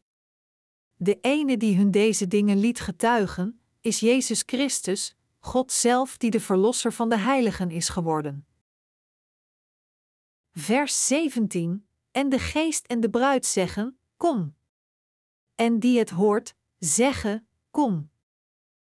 De 0.95 1.17
ene 1.21 1.57
die 1.57 1.77
hun 1.77 1.91
deze 1.91 2.27
dingen 2.27 2.59
liet 2.59 2.79
getuigen, 2.79 3.61
is 3.81 3.99
Jezus 3.99 4.43
Christus, 4.45 5.17
God 5.39 5.71
zelf 5.71 6.17
die 6.17 6.31
de 6.31 6.39
Verlosser 6.39 6.93
van 6.93 7.09
de 7.09 7.17
heiligen 7.17 7.71
is 7.71 7.89
geworden. 7.89 8.47
Vers 10.51 11.07
17: 11.07 11.87
En 12.11 12.29
de 12.29 12.39
geest 12.39 12.85
en 12.85 12.99
de 12.99 13.09
bruid 13.09 13.45
zeggen: 13.45 13.99
Kom. 14.17 14.55
En 15.55 15.79
die 15.79 15.99
het 15.99 16.09
hoort, 16.09 16.55
zeggen: 16.77 17.47
Kom. 17.71 18.09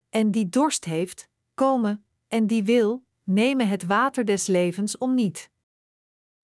En 0.10 0.32
die 0.32 0.50
dorst 0.50 0.86
heeft, 0.86 1.30
komen, 1.54 2.06
en 2.28 2.48
die 2.48 2.64
wil, 2.64 3.06
nemen 3.24 3.68
het 3.68 3.86
water 3.86 4.26
des 4.26 4.48
levens 4.48 4.98
om 4.98 5.14
niet. 5.14 5.52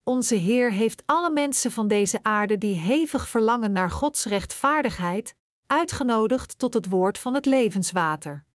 Onze 0.04 0.36
Heer 0.36 0.72
heeft 0.72 1.04
alle 1.06 1.32
mensen 1.32 1.72
van 1.72 1.88
deze 1.88 2.24
aarde 2.24 2.58
die 2.58 2.76
hevig 2.76 3.28
verlangen 3.28 3.72
naar 3.72 3.92
Gods 3.92 4.26
rechtvaardigheid, 4.26 5.36
uitgenodigd 5.68 6.60
tot 6.60 6.74
het 6.74 6.90
woord 6.90 7.18
van 7.18 7.34
het 7.34 7.46
levenswater. 7.46 8.46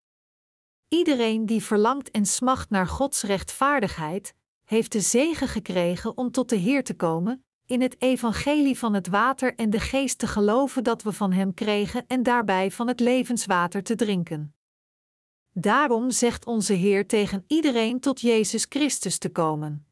Iedereen 0.88 1.46
die 1.46 1.62
verlangt 1.62 2.10
en 2.10 2.26
smacht 2.26 2.70
naar 2.70 2.86
Gods 2.86 3.22
rechtvaardigheid, 3.22 4.34
heeft 4.64 4.92
de 4.92 5.00
zegen 5.00 5.48
gekregen 5.48 6.16
om 6.16 6.30
tot 6.30 6.48
de 6.48 6.56
Heer 6.56 6.84
te 6.84 6.94
komen, 6.94 7.44
in 7.66 7.80
het 7.80 8.02
evangelie 8.02 8.78
van 8.78 8.94
het 8.94 9.08
water 9.08 9.54
en 9.54 9.70
de 9.70 9.80
geest 9.80 10.18
te 10.18 10.26
geloven 10.26 10.84
dat 10.84 11.02
we 11.02 11.12
van 11.12 11.32
Hem 11.32 11.54
kregen 11.54 12.04
en 12.06 12.22
daarbij 12.22 12.70
van 12.70 12.88
het 12.88 13.00
levenswater 13.00 13.82
te 13.82 13.94
drinken. 13.94 14.54
Daarom 15.52 16.10
zegt 16.10 16.46
onze 16.46 16.72
Heer 16.72 17.06
tegen 17.06 17.44
iedereen 17.46 18.00
tot 18.00 18.20
Jezus 18.20 18.66
Christus 18.68 19.18
te 19.18 19.30
komen. 19.30 19.86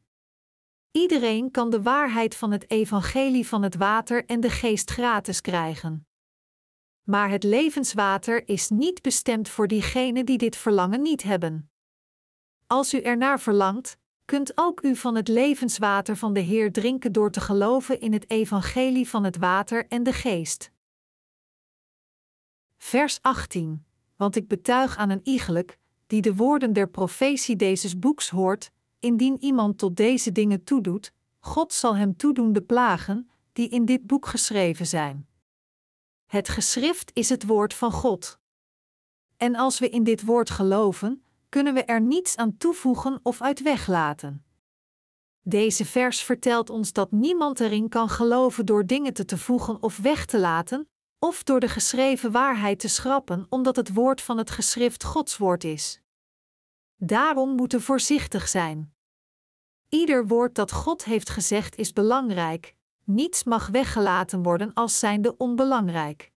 Iedereen 0.91 1.51
kan 1.51 1.69
de 1.69 1.81
waarheid 1.81 2.35
van 2.35 2.51
het 2.51 2.69
evangelie 2.69 3.47
van 3.47 3.63
het 3.63 3.75
water 3.75 4.25
en 4.25 4.39
de 4.39 4.49
geest 4.49 4.89
gratis 4.89 5.41
krijgen 5.41 6.06
maar 7.07 7.29
het 7.29 7.43
levenswater 7.43 8.47
is 8.47 8.69
niet 8.69 9.01
bestemd 9.01 9.49
voor 9.49 9.67
diegenen 9.67 10.25
die 10.25 10.37
dit 10.37 10.55
verlangen 10.55 11.01
niet 11.01 11.23
hebben. 11.23 11.69
Als 12.65 12.93
u 12.93 13.01
ernaar 13.01 13.39
verlangt, 13.39 13.97
kunt 14.25 14.51
ook 14.55 14.83
u 14.83 14.95
van 14.95 15.15
het 15.15 15.27
levenswater 15.27 16.17
van 16.17 16.33
de 16.33 16.39
Heer 16.39 16.71
drinken 16.71 17.11
door 17.11 17.31
te 17.31 17.41
geloven 17.41 17.99
in 17.99 18.13
het 18.13 18.29
evangelie 18.29 19.09
van 19.09 19.23
het 19.23 19.37
water 19.37 19.87
en 19.87 20.03
de 20.03 20.13
geest. 20.13 20.71
Vers 22.77 23.19
18. 23.21 23.85
Want 24.15 24.35
ik 24.35 24.47
betuig 24.47 24.97
aan 24.97 25.09
een 25.09 25.21
iegelijk, 25.23 25.77
die 26.07 26.21
de 26.21 26.35
woorden 26.35 26.73
der 26.73 26.89
profetie 26.89 27.55
deze 27.55 27.97
boeks 27.97 28.29
hoort, 28.29 28.71
indien 28.99 29.37
iemand 29.43 29.77
tot 29.77 29.95
deze 29.95 30.31
dingen 30.31 30.63
toedoet, 30.63 31.13
God 31.39 31.73
zal 31.73 31.95
hem 31.95 32.15
toedoen 32.15 32.53
de 32.53 32.61
plagen, 32.61 33.29
die 33.53 33.69
in 33.69 33.85
dit 33.85 34.07
boek 34.07 34.25
geschreven 34.25 34.87
zijn. 34.87 35.26
Het 36.27 36.49
geschrift 36.49 37.11
is 37.13 37.29
het 37.29 37.45
woord 37.45 37.73
van 37.73 37.91
God. 37.91 38.39
En 39.37 39.55
als 39.55 39.79
we 39.79 39.89
in 39.89 40.03
dit 40.03 40.25
woord 40.25 40.49
geloven, 40.49 41.23
kunnen 41.49 41.73
we 41.73 41.83
er 41.83 42.01
niets 42.01 42.35
aan 42.35 42.57
toevoegen 42.57 43.19
of 43.23 43.41
uit 43.41 43.61
weglaten. 43.61 44.45
Deze 45.41 45.85
vers 45.85 46.21
vertelt 46.21 46.69
ons 46.69 46.93
dat 46.93 47.11
niemand 47.11 47.59
erin 47.59 47.89
kan 47.89 48.09
geloven 48.09 48.65
door 48.65 48.85
dingen 48.85 49.13
te 49.13 49.25
te 49.25 49.37
voegen 49.37 49.83
of 49.83 49.97
weg 49.97 50.25
te 50.25 50.39
laten, 50.39 50.89
of 51.19 51.43
door 51.43 51.59
de 51.59 51.67
geschreven 51.67 52.31
waarheid 52.31 52.79
te 52.79 52.87
schrappen, 52.87 53.45
omdat 53.49 53.75
het 53.75 53.93
woord 53.93 54.21
van 54.21 54.37
het 54.37 54.49
geschrift 54.49 55.03
Gods 55.03 55.37
woord 55.37 55.63
is. 55.63 56.01
Daarom 56.95 57.55
moeten 57.55 57.81
voorzichtig 57.81 58.47
zijn. 58.47 58.93
Ieder 59.89 60.27
woord 60.27 60.55
dat 60.55 60.71
God 60.71 61.03
heeft 61.03 61.29
gezegd 61.29 61.75
is 61.75 61.93
belangrijk, 61.93 62.75
niets 63.07 63.43
mag 63.43 63.67
weggelaten 63.67 64.43
worden 64.43 64.73
als 64.73 64.99
zijnde 64.99 65.37
onbelangrijk. 65.37 66.31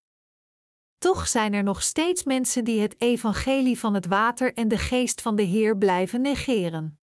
Toch 0.98 1.28
zijn 1.28 1.52
er 1.52 1.62
nog 1.62 1.82
steeds 1.82 2.24
mensen 2.24 2.64
die 2.64 2.80
het 2.80 3.00
evangelie 3.00 3.78
van 3.78 3.94
het 3.94 4.06
water 4.06 4.54
en 4.54 4.68
de 4.68 4.78
geest 4.78 5.20
van 5.22 5.36
de 5.36 5.42
Heer 5.42 5.78
blijven 5.78 6.20
negeren. 6.20 7.00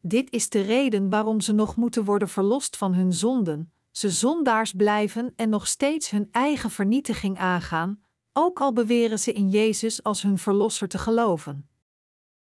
Dit 0.00 0.30
is 0.30 0.48
de 0.48 0.60
reden 0.60 1.10
waarom 1.10 1.40
ze 1.40 1.52
nog 1.52 1.76
moeten 1.76 2.04
worden 2.04 2.28
verlost 2.28 2.76
van 2.76 2.94
hun 2.94 3.12
zonden, 3.12 3.72
ze 3.90 4.10
zondaars 4.10 4.72
blijven 4.72 5.32
en 5.36 5.48
nog 5.48 5.66
steeds 5.66 6.10
hun 6.10 6.28
eigen 6.30 6.70
vernietiging 6.70 7.38
aangaan, 7.38 8.02
ook 8.32 8.60
al 8.60 8.72
beweren 8.72 9.18
ze 9.18 9.32
in 9.32 9.50
Jezus 9.50 10.02
als 10.02 10.22
hun 10.22 10.38
verlosser 10.38 10.88
te 10.88 10.98
geloven. 10.98 11.68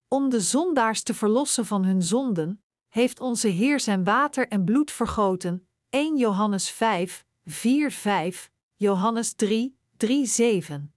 Om 0.08 0.28
de 0.28 0.40
zondaars 0.40 1.02
te 1.02 1.14
verlossen 1.14 1.66
van 1.66 1.84
hun 1.84 2.02
zonden, 2.02 2.62
heeft 2.88 3.20
onze 3.20 3.48
Heer 3.48 3.80
zijn 3.80 4.04
water 4.04 4.48
en 4.48 4.64
bloed 4.64 4.90
vergoten. 4.90 5.68
1 5.96 6.16
Johannes 6.16 6.70
5, 6.70 7.24
4, 7.44 7.90
5, 7.90 8.50
Johannes 8.74 9.32
3, 9.32 9.78
3, 9.96 10.26
7. 10.26 10.94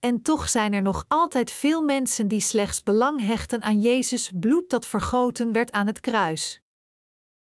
En 0.00 0.22
toch 0.22 0.48
zijn 0.48 0.72
er 0.72 0.82
nog 0.82 1.04
altijd 1.08 1.50
veel 1.50 1.82
mensen 1.82 2.28
die 2.28 2.40
slechts 2.40 2.82
belang 2.82 3.20
hechten 3.20 3.62
aan 3.62 3.80
Jezus' 3.80 4.30
bloed 4.34 4.70
dat 4.70 4.86
vergoten 4.86 5.52
werd 5.52 5.72
aan 5.72 5.86
het 5.86 6.00
kruis. 6.00 6.62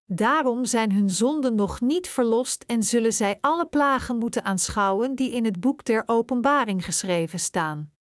Daarom 0.05 0.65
zijn 0.65 0.93
hun 0.93 1.11
zonden 1.11 1.55
nog 1.55 1.81
niet 1.81 2.09
verlost 2.09 2.63
en 2.67 2.83
zullen 2.83 3.13
zij 3.13 3.39
alle 3.41 3.67
plagen 3.67 4.17
moeten 4.17 4.45
aanschouwen 4.45 5.15
die 5.15 5.31
in 5.31 5.45
het 5.45 5.61
boek 5.61 5.85
der 5.85 6.03
Openbaring 6.07 6.85
geschreven 6.85 7.41
staan. 7.41 7.93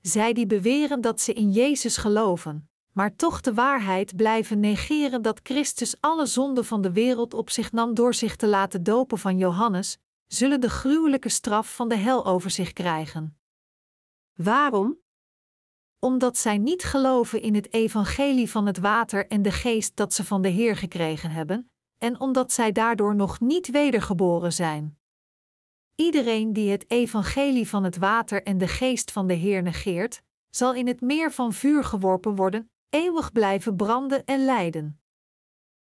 Zij 0.00 0.32
die 0.32 0.46
beweren 0.46 1.00
dat 1.00 1.20
ze 1.20 1.32
in 1.32 1.50
Jezus 1.50 1.96
geloven, 1.96 2.68
maar 2.94 3.16
toch 3.16 3.40
de 3.40 3.54
waarheid 3.54 4.16
blijven 4.16 4.60
negeren 4.60 5.22
dat 5.22 5.40
Christus 5.42 6.00
alle 6.00 6.26
zonden 6.26 6.64
van 6.64 6.82
de 6.82 6.92
wereld 6.92 7.34
op 7.34 7.50
zich 7.50 7.72
nam 7.72 7.94
door 7.94 8.14
zich 8.14 8.36
te 8.36 8.46
laten 8.46 8.82
dopen 8.82 9.18
van 9.18 9.38
Johannes, 9.38 9.98
zullen 10.26 10.60
de 10.60 10.70
gruwelijke 10.70 11.28
straf 11.28 11.74
van 11.74 11.88
de 11.88 11.96
hel 11.96 12.26
over 12.26 12.50
zich 12.50 12.72
krijgen. 12.72 13.38
Waarom? 14.34 14.98
Omdat 15.98 16.38
zij 16.38 16.58
niet 16.58 16.84
geloven 16.84 17.42
in 17.42 17.54
het 17.54 17.72
evangelie 17.72 18.50
van 18.50 18.66
het 18.66 18.78
water 18.78 19.26
en 19.26 19.42
de 19.42 19.52
geest 19.52 19.96
dat 19.96 20.14
ze 20.14 20.24
van 20.24 20.42
de 20.42 20.48
Heer 20.48 20.76
gekregen 20.76 21.30
hebben, 21.30 21.70
en 21.98 22.20
omdat 22.20 22.52
zij 22.52 22.72
daardoor 22.72 23.14
nog 23.14 23.40
niet 23.40 23.70
wedergeboren 23.70 24.52
zijn. 24.52 24.98
Iedereen 25.94 26.52
die 26.52 26.70
het 26.70 26.90
evangelie 26.90 27.68
van 27.68 27.84
het 27.84 27.96
water 27.96 28.42
en 28.42 28.58
de 28.58 28.68
geest 28.68 29.10
van 29.12 29.26
de 29.26 29.34
Heer 29.34 29.62
negeert, 29.62 30.22
zal 30.50 30.74
in 30.74 30.86
het 30.86 31.00
meer 31.00 31.32
van 31.32 31.52
vuur 31.52 31.84
geworpen 31.84 32.36
worden, 32.36 32.70
eeuwig 32.94 33.32
blijven 33.32 33.76
branden 33.76 34.24
en 34.24 34.44
lijden. 34.44 35.00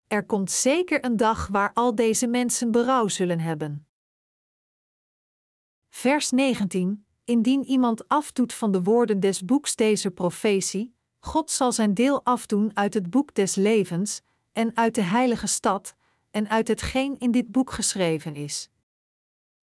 Er 0.07 0.25
komt 0.25 0.51
zeker 0.51 1.05
een 1.05 1.17
dag 1.17 1.47
waar 1.47 1.73
al 1.73 1.95
deze 1.95 2.27
mensen 2.27 2.71
berouw 2.71 3.07
zullen 3.07 3.39
hebben. 3.39 3.87
Vers 5.89 6.31
19: 6.31 7.05
Indien 7.23 7.63
iemand 7.63 8.07
afdoet 8.07 8.53
van 8.53 8.71
de 8.71 8.83
woorden 8.83 9.19
des 9.19 9.45
boeks 9.45 9.75
deze 9.75 10.11
profetie, 10.11 10.95
God 11.19 11.51
zal 11.51 11.71
zijn 11.71 11.93
deel 11.93 12.23
afdoen 12.23 12.71
uit 12.73 12.93
het 12.93 13.09
boek 13.09 13.33
des 13.33 13.55
levens, 13.55 14.21
en 14.51 14.77
uit 14.77 14.95
de 14.95 15.01
heilige 15.01 15.47
stad, 15.47 15.95
en 16.31 16.49
uit 16.49 16.67
hetgeen 16.67 17.19
in 17.19 17.31
dit 17.31 17.51
boek 17.51 17.71
geschreven 17.71 18.35
is. 18.35 18.69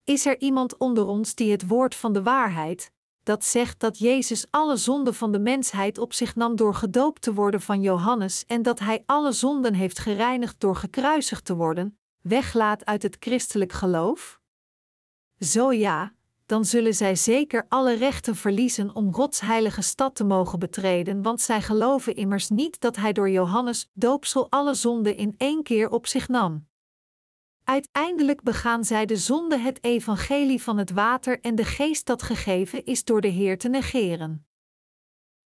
Is 0.04 0.26
er 0.26 0.40
iemand 0.40 0.78
onder 0.78 1.06
ons 1.06 1.36
die 1.36 1.52
het 1.52 1.68
woord 1.68 1.96
van 1.96 2.14
de 2.14 2.24
waarheid, 2.24 2.92
dat 3.24 3.46
zegt 3.46 3.80
dat 3.80 3.98
Jezus 3.98 4.46
alle 4.50 4.78
zonden 4.78 5.14
van 5.14 5.32
de 5.32 5.40
mensheid 5.40 5.98
op 5.98 6.14
zich 6.14 6.36
nam 6.36 6.56
door 6.56 6.76
gedoopt 6.76 7.22
te 7.22 7.34
worden 7.34 7.62
van 7.62 7.82
Johannes 7.82 8.46
en 8.46 8.62
dat 8.62 8.80
hij 8.80 9.04
alle 9.06 9.32
zonden 9.32 9.74
heeft 9.74 10.00
gereinigd 10.00 10.60
door 10.60 10.76
gekruisigd 10.76 11.46
te 11.46 11.56
worden, 11.56 11.98
weglaat 12.22 12.86
uit 12.86 13.04
het 13.04 13.18
christelijk 13.20 13.72
geloof? 13.72 14.40
Zo 15.40 15.72
ja, 15.72 16.14
dan 16.46 16.66
zullen 16.66 16.94
zij 16.94 17.16
zeker 17.16 17.66
alle 17.70 17.94
rechten 17.94 18.36
verliezen 18.36 18.96
om 18.96 19.14
Gods 19.14 19.40
heilige 19.40 19.82
stad 19.82 20.16
te 20.16 20.24
mogen 20.24 20.60
betreden, 20.60 21.22
want 21.22 21.42
zij 21.42 21.62
geloven 21.62 22.16
immers 22.16 22.50
niet 22.50 22.80
dat 22.80 22.96
hij 22.96 23.14
door 23.14 23.30
Johannes 23.30 23.90
doopsel 23.94 24.50
alle 24.50 24.74
zonden 24.74 25.16
in 25.16 25.34
één 25.38 25.64
keer 25.64 25.90
op 25.90 26.08
zich 26.08 26.28
nam. 26.28 26.70
Uiteindelijk 27.72 28.44
begaan 28.44 28.84
zij 28.84 29.06
de 29.06 29.16
zonde 29.16 29.58
het 29.58 29.84
evangelie 29.84 30.62
van 30.62 30.78
het 30.78 30.92
water 30.92 31.40
en 31.40 31.56
de 31.56 31.66
geest 31.66 32.06
dat 32.06 32.24
gegeven 32.24 32.86
is 32.86 33.04
door 33.04 33.22
de 33.22 33.28
Heer 33.28 33.58
te 33.58 33.70
negeren. 33.70 34.46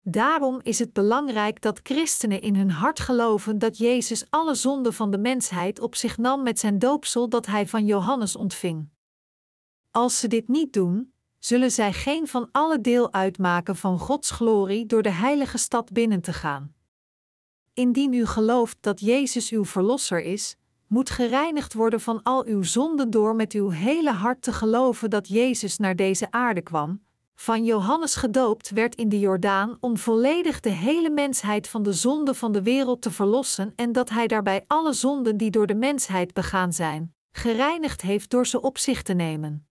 Daarom 0.02 0.60
is 0.64 0.80
het 0.80 0.94
belangrijk 0.94 1.62
dat 1.62 1.80
christenen 1.84 2.42
in 2.42 2.56
hun 2.56 2.72
hart 2.72 3.00
geloven 3.00 3.60
dat 3.60 3.78
Jezus 3.78 4.26
alle 4.30 4.56
zonden 4.56 4.94
van 4.94 5.12
de 5.12 5.18
mensheid 5.18 5.80
op 5.80 5.96
zich 5.96 6.18
nam 6.18 6.44
met 6.44 6.60
zijn 6.60 6.80
doopsel 6.80 7.30
dat 7.30 7.46
hij 7.46 7.68
van 7.68 7.86
Johannes 7.86 8.36
ontving. 8.36 8.90
Als 9.92 10.20
ze 10.20 10.28
dit 10.28 10.48
niet 10.48 10.74
doen, 10.74 11.14
zullen 11.40 11.72
zij 11.72 11.94
geen 11.94 12.28
van 12.28 12.50
alle 12.52 12.82
deel 12.82 13.14
uitmaken 13.14 13.76
van 13.76 14.00
Gods 14.00 14.32
glorie 14.32 14.86
door 14.86 15.02
de 15.02 15.12
heilige 15.12 15.58
stad 15.58 15.92
binnen 15.92 16.22
te 16.22 16.34
gaan. 16.34 16.76
Indien 17.74 18.14
u 18.14 18.26
gelooft 18.26 18.78
dat 18.82 19.00
Jezus 19.00 19.50
uw 19.50 19.66
verlosser 19.66 20.22
is, 20.22 20.58
moet 20.96 21.10
gereinigd 21.10 21.74
worden 21.74 22.02
van 22.02 22.24
al 22.24 22.46
uw 22.46 22.64
zonden 22.64 23.10
door 23.10 23.36
met 23.36 23.54
uw 23.54 23.70
hele 23.70 24.12
hart 24.12 24.42
te 24.42 24.54
geloven 24.54 25.10
dat 25.10 25.28
Jezus 25.28 25.78
naar 25.78 25.96
deze 25.96 26.32
aarde 26.32 26.62
kwam, 26.62 27.02
van 27.36 27.66
Johannes 27.66 28.16
gedoopt 28.16 28.70
werd 28.70 28.96
in 28.96 29.10
de 29.10 29.20
Jordaan 29.20 29.78
om 29.80 29.98
volledig 29.98 30.60
de 30.60 30.70
hele 30.70 31.10
mensheid 31.10 31.68
van 31.68 31.84
de 31.84 31.94
zonde 31.94 32.34
van 32.34 32.52
de 32.52 32.62
wereld 32.62 33.02
te 33.02 33.12
verlossen 33.12 33.74
en 33.76 33.92
dat 33.92 34.10
hij 34.10 34.28
daarbij 34.28 34.64
alle 34.68 34.94
zonden 34.94 35.38
die 35.38 35.52
door 35.52 35.68
de 35.68 35.76
mensheid 35.76 36.34
begaan 36.34 36.74
zijn, 36.74 37.14
gereinigd 37.32 38.02
heeft 38.02 38.30
door 38.30 38.48
ze 38.48 38.62
op 38.62 38.78
zich 38.78 39.02
te 39.02 39.14
nemen. 39.14 39.68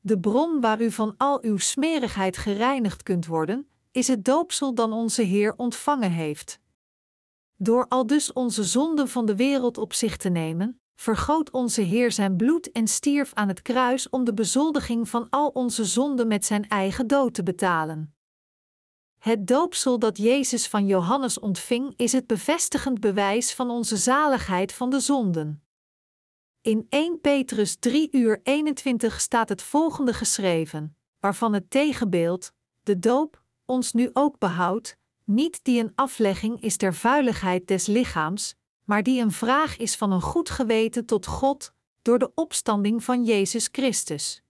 De 0.00 0.18
bron 0.20 0.60
waar 0.60 0.80
u 0.80 0.90
van 0.90 1.14
al 1.16 1.42
uw 1.42 1.58
smerigheid 1.58 2.36
gereinigd 2.36 3.02
kunt 3.02 3.26
worden, 3.26 3.68
is 3.90 4.08
het 4.08 4.24
doopsel 4.24 4.74
dan 4.74 4.92
onze 4.92 5.22
Heer 5.22 5.54
ontvangen 5.56 6.10
heeft. 6.10 6.60
Door 7.62 7.86
al 7.88 8.06
dus 8.06 8.32
onze 8.32 8.64
zonden 8.64 9.08
van 9.08 9.26
de 9.26 9.36
wereld 9.36 9.78
op 9.78 9.92
zich 9.92 10.16
te 10.16 10.28
nemen, 10.28 10.80
vergoot 10.94 11.50
onze 11.50 11.80
Heer 11.80 12.12
zijn 12.12 12.36
bloed 12.36 12.72
en 12.72 12.88
stierf 12.88 13.34
aan 13.34 13.48
het 13.48 13.62
kruis 13.62 14.08
om 14.08 14.24
de 14.24 14.34
bezoldiging 14.34 15.08
van 15.08 15.26
al 15.30 15.48
onze 15.48 15.84
zonden 15.84 16.28
met 16.28 16.44
zijn 16.44 16.68
eigen 16.68 17.06
dood 17.06 17.34
te 17.34 17.42
betalen. 17.42 18.14
Het 19.18 19.46
doopsel 19.46 19.98
dat 19.98 20.18
Jezus 20.18 20.68
van 20.68 20.86
Johannes 20.86 21.38
ontving 21.38 21.92
is 21.96 22.12
het 22.12 22.26
bevestigend 22.26 23.00
bewijs 23.00 23.54
van 23.54 23.70
onze 23.70 23.96
zaligheid 23.96 24.72
van 24.72 24.90
de 24.90 25.00
zonden. 25.00 25.64
In 26.60 26.86
1 26.88 27.20
Petrus 27.20 27.76
3 27.76 28.08
uur 28.12 28.40
21 28.42 29.20
staat 29.20 29.48
het 29.48 29.62
volgende 29.62 30.12
geschreven, 30.12 30.96
waarvan 31.18 31.52
het 31.52 31.70
tegenbeeld, 31.70 32.52
de 32.80 32.98
doop, 32.98 33.42
ons 33.64 33.92
nu 33.92 34.10
ook 34.12 34.38
behoudt, 34.38 35.00
niet 35.24 35.64
die 35.64 35.80
een 35.80 35.92
aflegging 35.94 36.60
is 36.60 36.78
der 36.78 36.94
vuiligheid 36.94 37.68
des 37.68 37.86
lichaams, 37.86 38.54
maar 38.84 39.02
die 39.02 39.20
een 39.20 39.32
vraag 39.32 39.76
is 39.76 39.96
van 39.96 40.12
een 40.12 40.22
goed 40.22 40.50
geweten 40.50 41.06
tot 41.06 41.26
God 41.26 41.72
door 42.02 42.18
de 42.18 42.32
opstanding 42.34 43.04
van 43.04 43.24
Jezus 43.24 43.68
Christus. 43.72 44.42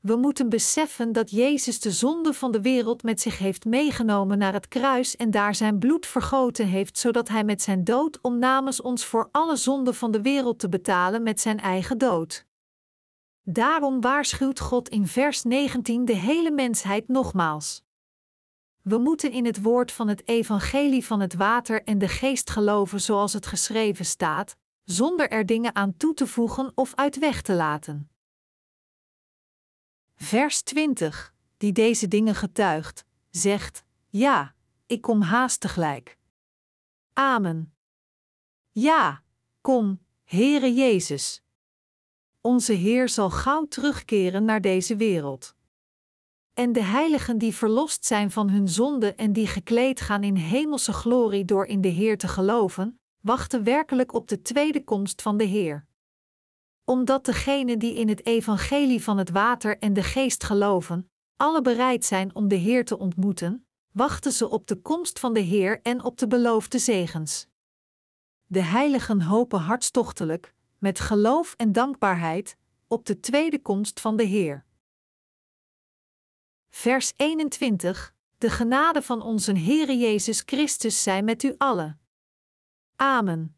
We 0.00 0.16
moeten 0.16 0.48
beseffen 0.48 1.12
dat 1.12 1.30
Jezus 1.30 1.80
de 1.80 1.90
zonde 1.90 2.32
van 2.32 2.52
de 2.52 2.60
wereld 2.60 3.02
met 3.02 3.20
zich 3.20 3.38
heeft 3.38 3.64
meegenomen 3.64 4.38
naar 4.38 4.52
het 4.52 4.68
kruis 4.68 5.16
en 5.16 5.30
daar 5.30 5.54
zijn 5.54 5.78
bloed 5.78 6.06
vergoten 6.06 6.66
heeft, 6.66 6.98
zodat 6.98 7.28
hij 7.28 7.44
met 7.44 7.62
zijn 7.62 7.84
dood 7.84 8.18
om 8.20 8.38
namens 8.38 8.80
ons 8.80 9.04
voor 9.04 9.28
alle 9.32 9.56
zonden 9.56 9.94
van 9.94 10.10
de 10.10 10.22
wereld 10.22 10.58
te 10.58 10.68
betalen 10.68 11.22
met 11.22 11.40
zijn 11.40 11.60
eigen 11.60 11.98
dood. 11.98 12.46
Daarom 13.42 14.00
waarschuwt 14.00 14.60
God 14.60 14.88
in 14.88 15.06
vers 15.06 15.42
19 15.42 16.04
de 16.04 16.16
hele 16.16 16.50
mensheid 16.50 17.08
nogmaals. 17.08 17.82
We 18.82 18.98
moeten 18.98 19.32
in 19.32 19.44
het 19.44 19.62
woord 19.62 19.92
van 19.92 20.08
het 20.08 20.28
evangelie 20.28 21.06
van 21.06 21.20
het 21.20 21.34
water 21.34 21.82
en 21.82 21.98
de 21.98 22.08
geest 22.08 22.50
geloven 22.50 23.00
zoals 23.00 23.32
het 23.32 23.46
geschreven 23.46 24.04
staat, 24.04 24.56
zonder 24.84 25.30
er 25.30 25.46
dingen 25.46 25.74
aan 25.74 25.96
toe 25.96 26.14
te 26.14 26.26
voegen 26.26 26.72
of 26.74 26.94
uit 26.94 27.18
weg 27.18 27.42
te 27.42 27.52
laten. 27.54 28.10
Vers 30.14 30.62
20, 30.62 31.34
die 31.56 31.72
deze 31.72 32.08
dingen 32.08 32.34
getuigt, 32.34 33.04
zegt: 33.30 33.84
Ja, 34.08 34.54
ik 34.86 35.00
kom 35.00 35.20
haast 35.20 35.60
tegelijk. 35.60 36.18
Amen. 37.12 37.74
Ja, 38.70 39.22
kom, 39.60 40.00
Heere 40.24 40.74
Jezus. 40.74 41.42
Onze 42.40 42.72
Heer 42.72 43.08
zal 43.08 43.30
gauw 43.30 43.64
terugkeren 43.64 44.44
naar 44.44 44.60
deze 44.60 44.96
wereld. 44.96 45.54
En 46.54 46.72
de 46.72 46.82
heiligen 46.82 47.38
die 47.38 47.54
verlost 47.54 48.04
zijn 48.04 48.30
van 48.30 48.50
hun 48.50 48.68
zonde 48.68 49.14
en 49.14 49.32
die 49.32 49.46
gekleed 49.46 50.00
gaan 50.00 50.22
in 50.22 50.36
hemelse 50.36 50.92
glorie 50.92 51.44
door 51.44 51.66
in 51.66 51.80
de 51.80 51.88
Heer 51.88 52.18
te 52.18 52.28
geloven, 52.28 53.00
wachten 53.20 53.64
werkelijk 53.64 54.14
op 54.14 54.28
de 54.28 54.42
tweede 54.42 54.84
komst 54.84 55.22
van 55.22 55.36
de 55.36 55.44
Heer. 55.44 55.86
Omdat 56.84 57.24
degenen 57.24 57.78
die 57.78 57.94
in 57.94 58.08
het 58.08 58.26
evangelie 58.26 59.02
van 59.02 59.18
het 59.18 59.30
water 59.30 59.78
en 59.78 59.92
de 59.92 60.02
geest 60.02 60.44
geloven, 60.44 61.10
alle 61.36 61.62
bereid 61.62 62.04
zijn 62.04 62.34
om 62.34 62.48
de 62.48 62.54
Heer 62.54 62.84
te 62.84 62.98
ontmoeten, 62.98 63.66
wachten 63.92 64.32
ze 64.32 64.48
op 64.48 64.66
de 64.66 64.76
komst 64.76 65.18
van 65.18 65.32
de 65.32 65.40
Heer 65.40 65.80
en 65.82 66.04
op 66.04 66.18
de 66.18 66.26
beloofde 66.26 66.78
zegens. 66.78 67.46
De 68.46 68.62
heiligen 68.62 69.22
hopen 69.22 69.60
hartstochtelijk, 69.60 70.54
met 70.78 71.00
geloof 71.00 71.54
en 71.56 71.72
dankbaarheid, 71.72 72.56
op 72.86 73.06
de 73.06 73.20
tweede 73.20 73.62
komst 73.62 74.00
van 74.00 74.16
de 74.16 74.24
Heer. 74.24 74.64
Vers 76.74 77.12
21: 77.16 78.14
De 78.38 78.50
genade 78.50 79.02
van 79.02 79.22
onze 79.22 79.58
Heere 79.58 79.98
Jezus 79.98 80.42
Christus 80.46 81.02
zij 81.02 81.22
met 81.22 81.42
u 81.42 81.54
allen. 81.58 82.00
Amen. 82.96 83.56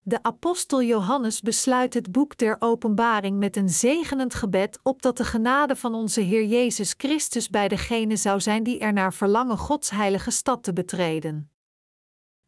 De 0.00 0.22
apostel 0.22 0.82
Johannes 0.82 1.40
besluit 1.40 1.94
het 1.94 2.12
boek 2.12 2.36
der 2.38 2.56
Openbaring 2.58 3.38
met 3.38 3.56
een 3.56 3.68
zegenend 3.68 4.34
gebed 4.34 4.78
opdat 4.82 5.16
de 5.16 5.24
genade 5.24 5.76
van 5.76 5.94
onze 5.94 6.20
Heer 6.20 6.44
Jezus 6.44 6.94
Christus 6.96 7.48
bij 7.50 7.68
degene 7.68 8.16
zou 8.16 8.40
zijn 8.40 8.62
die 8.62 8.78
er 8.78 8.92
naar 8.92 9.14
verlangen 9.14 9.58
Gods 9.58 9.90
heilige 9.90 10.30
stad 10.30 10.62
te 10.62 10.72
betreden. 10.72 11.50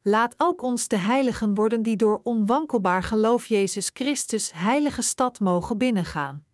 Laat 0.02 0.34
ook 0.36 0.62
ons 0.62 0.88
de 0.88 0.96
heiligen 0.96 1.54
worden 1.54 1.82
die 1.82 1.96
door 1.96 2.20
onwankelbaar 2.22 3.02
geloof 3.02 3.46
Jezus 3.46 3.90
Christus 3.92 4.52
heilige 4.52 5.02
stad 5.02 5.40
mogen 5.40 5.78
binnengaan. 5.78 6.44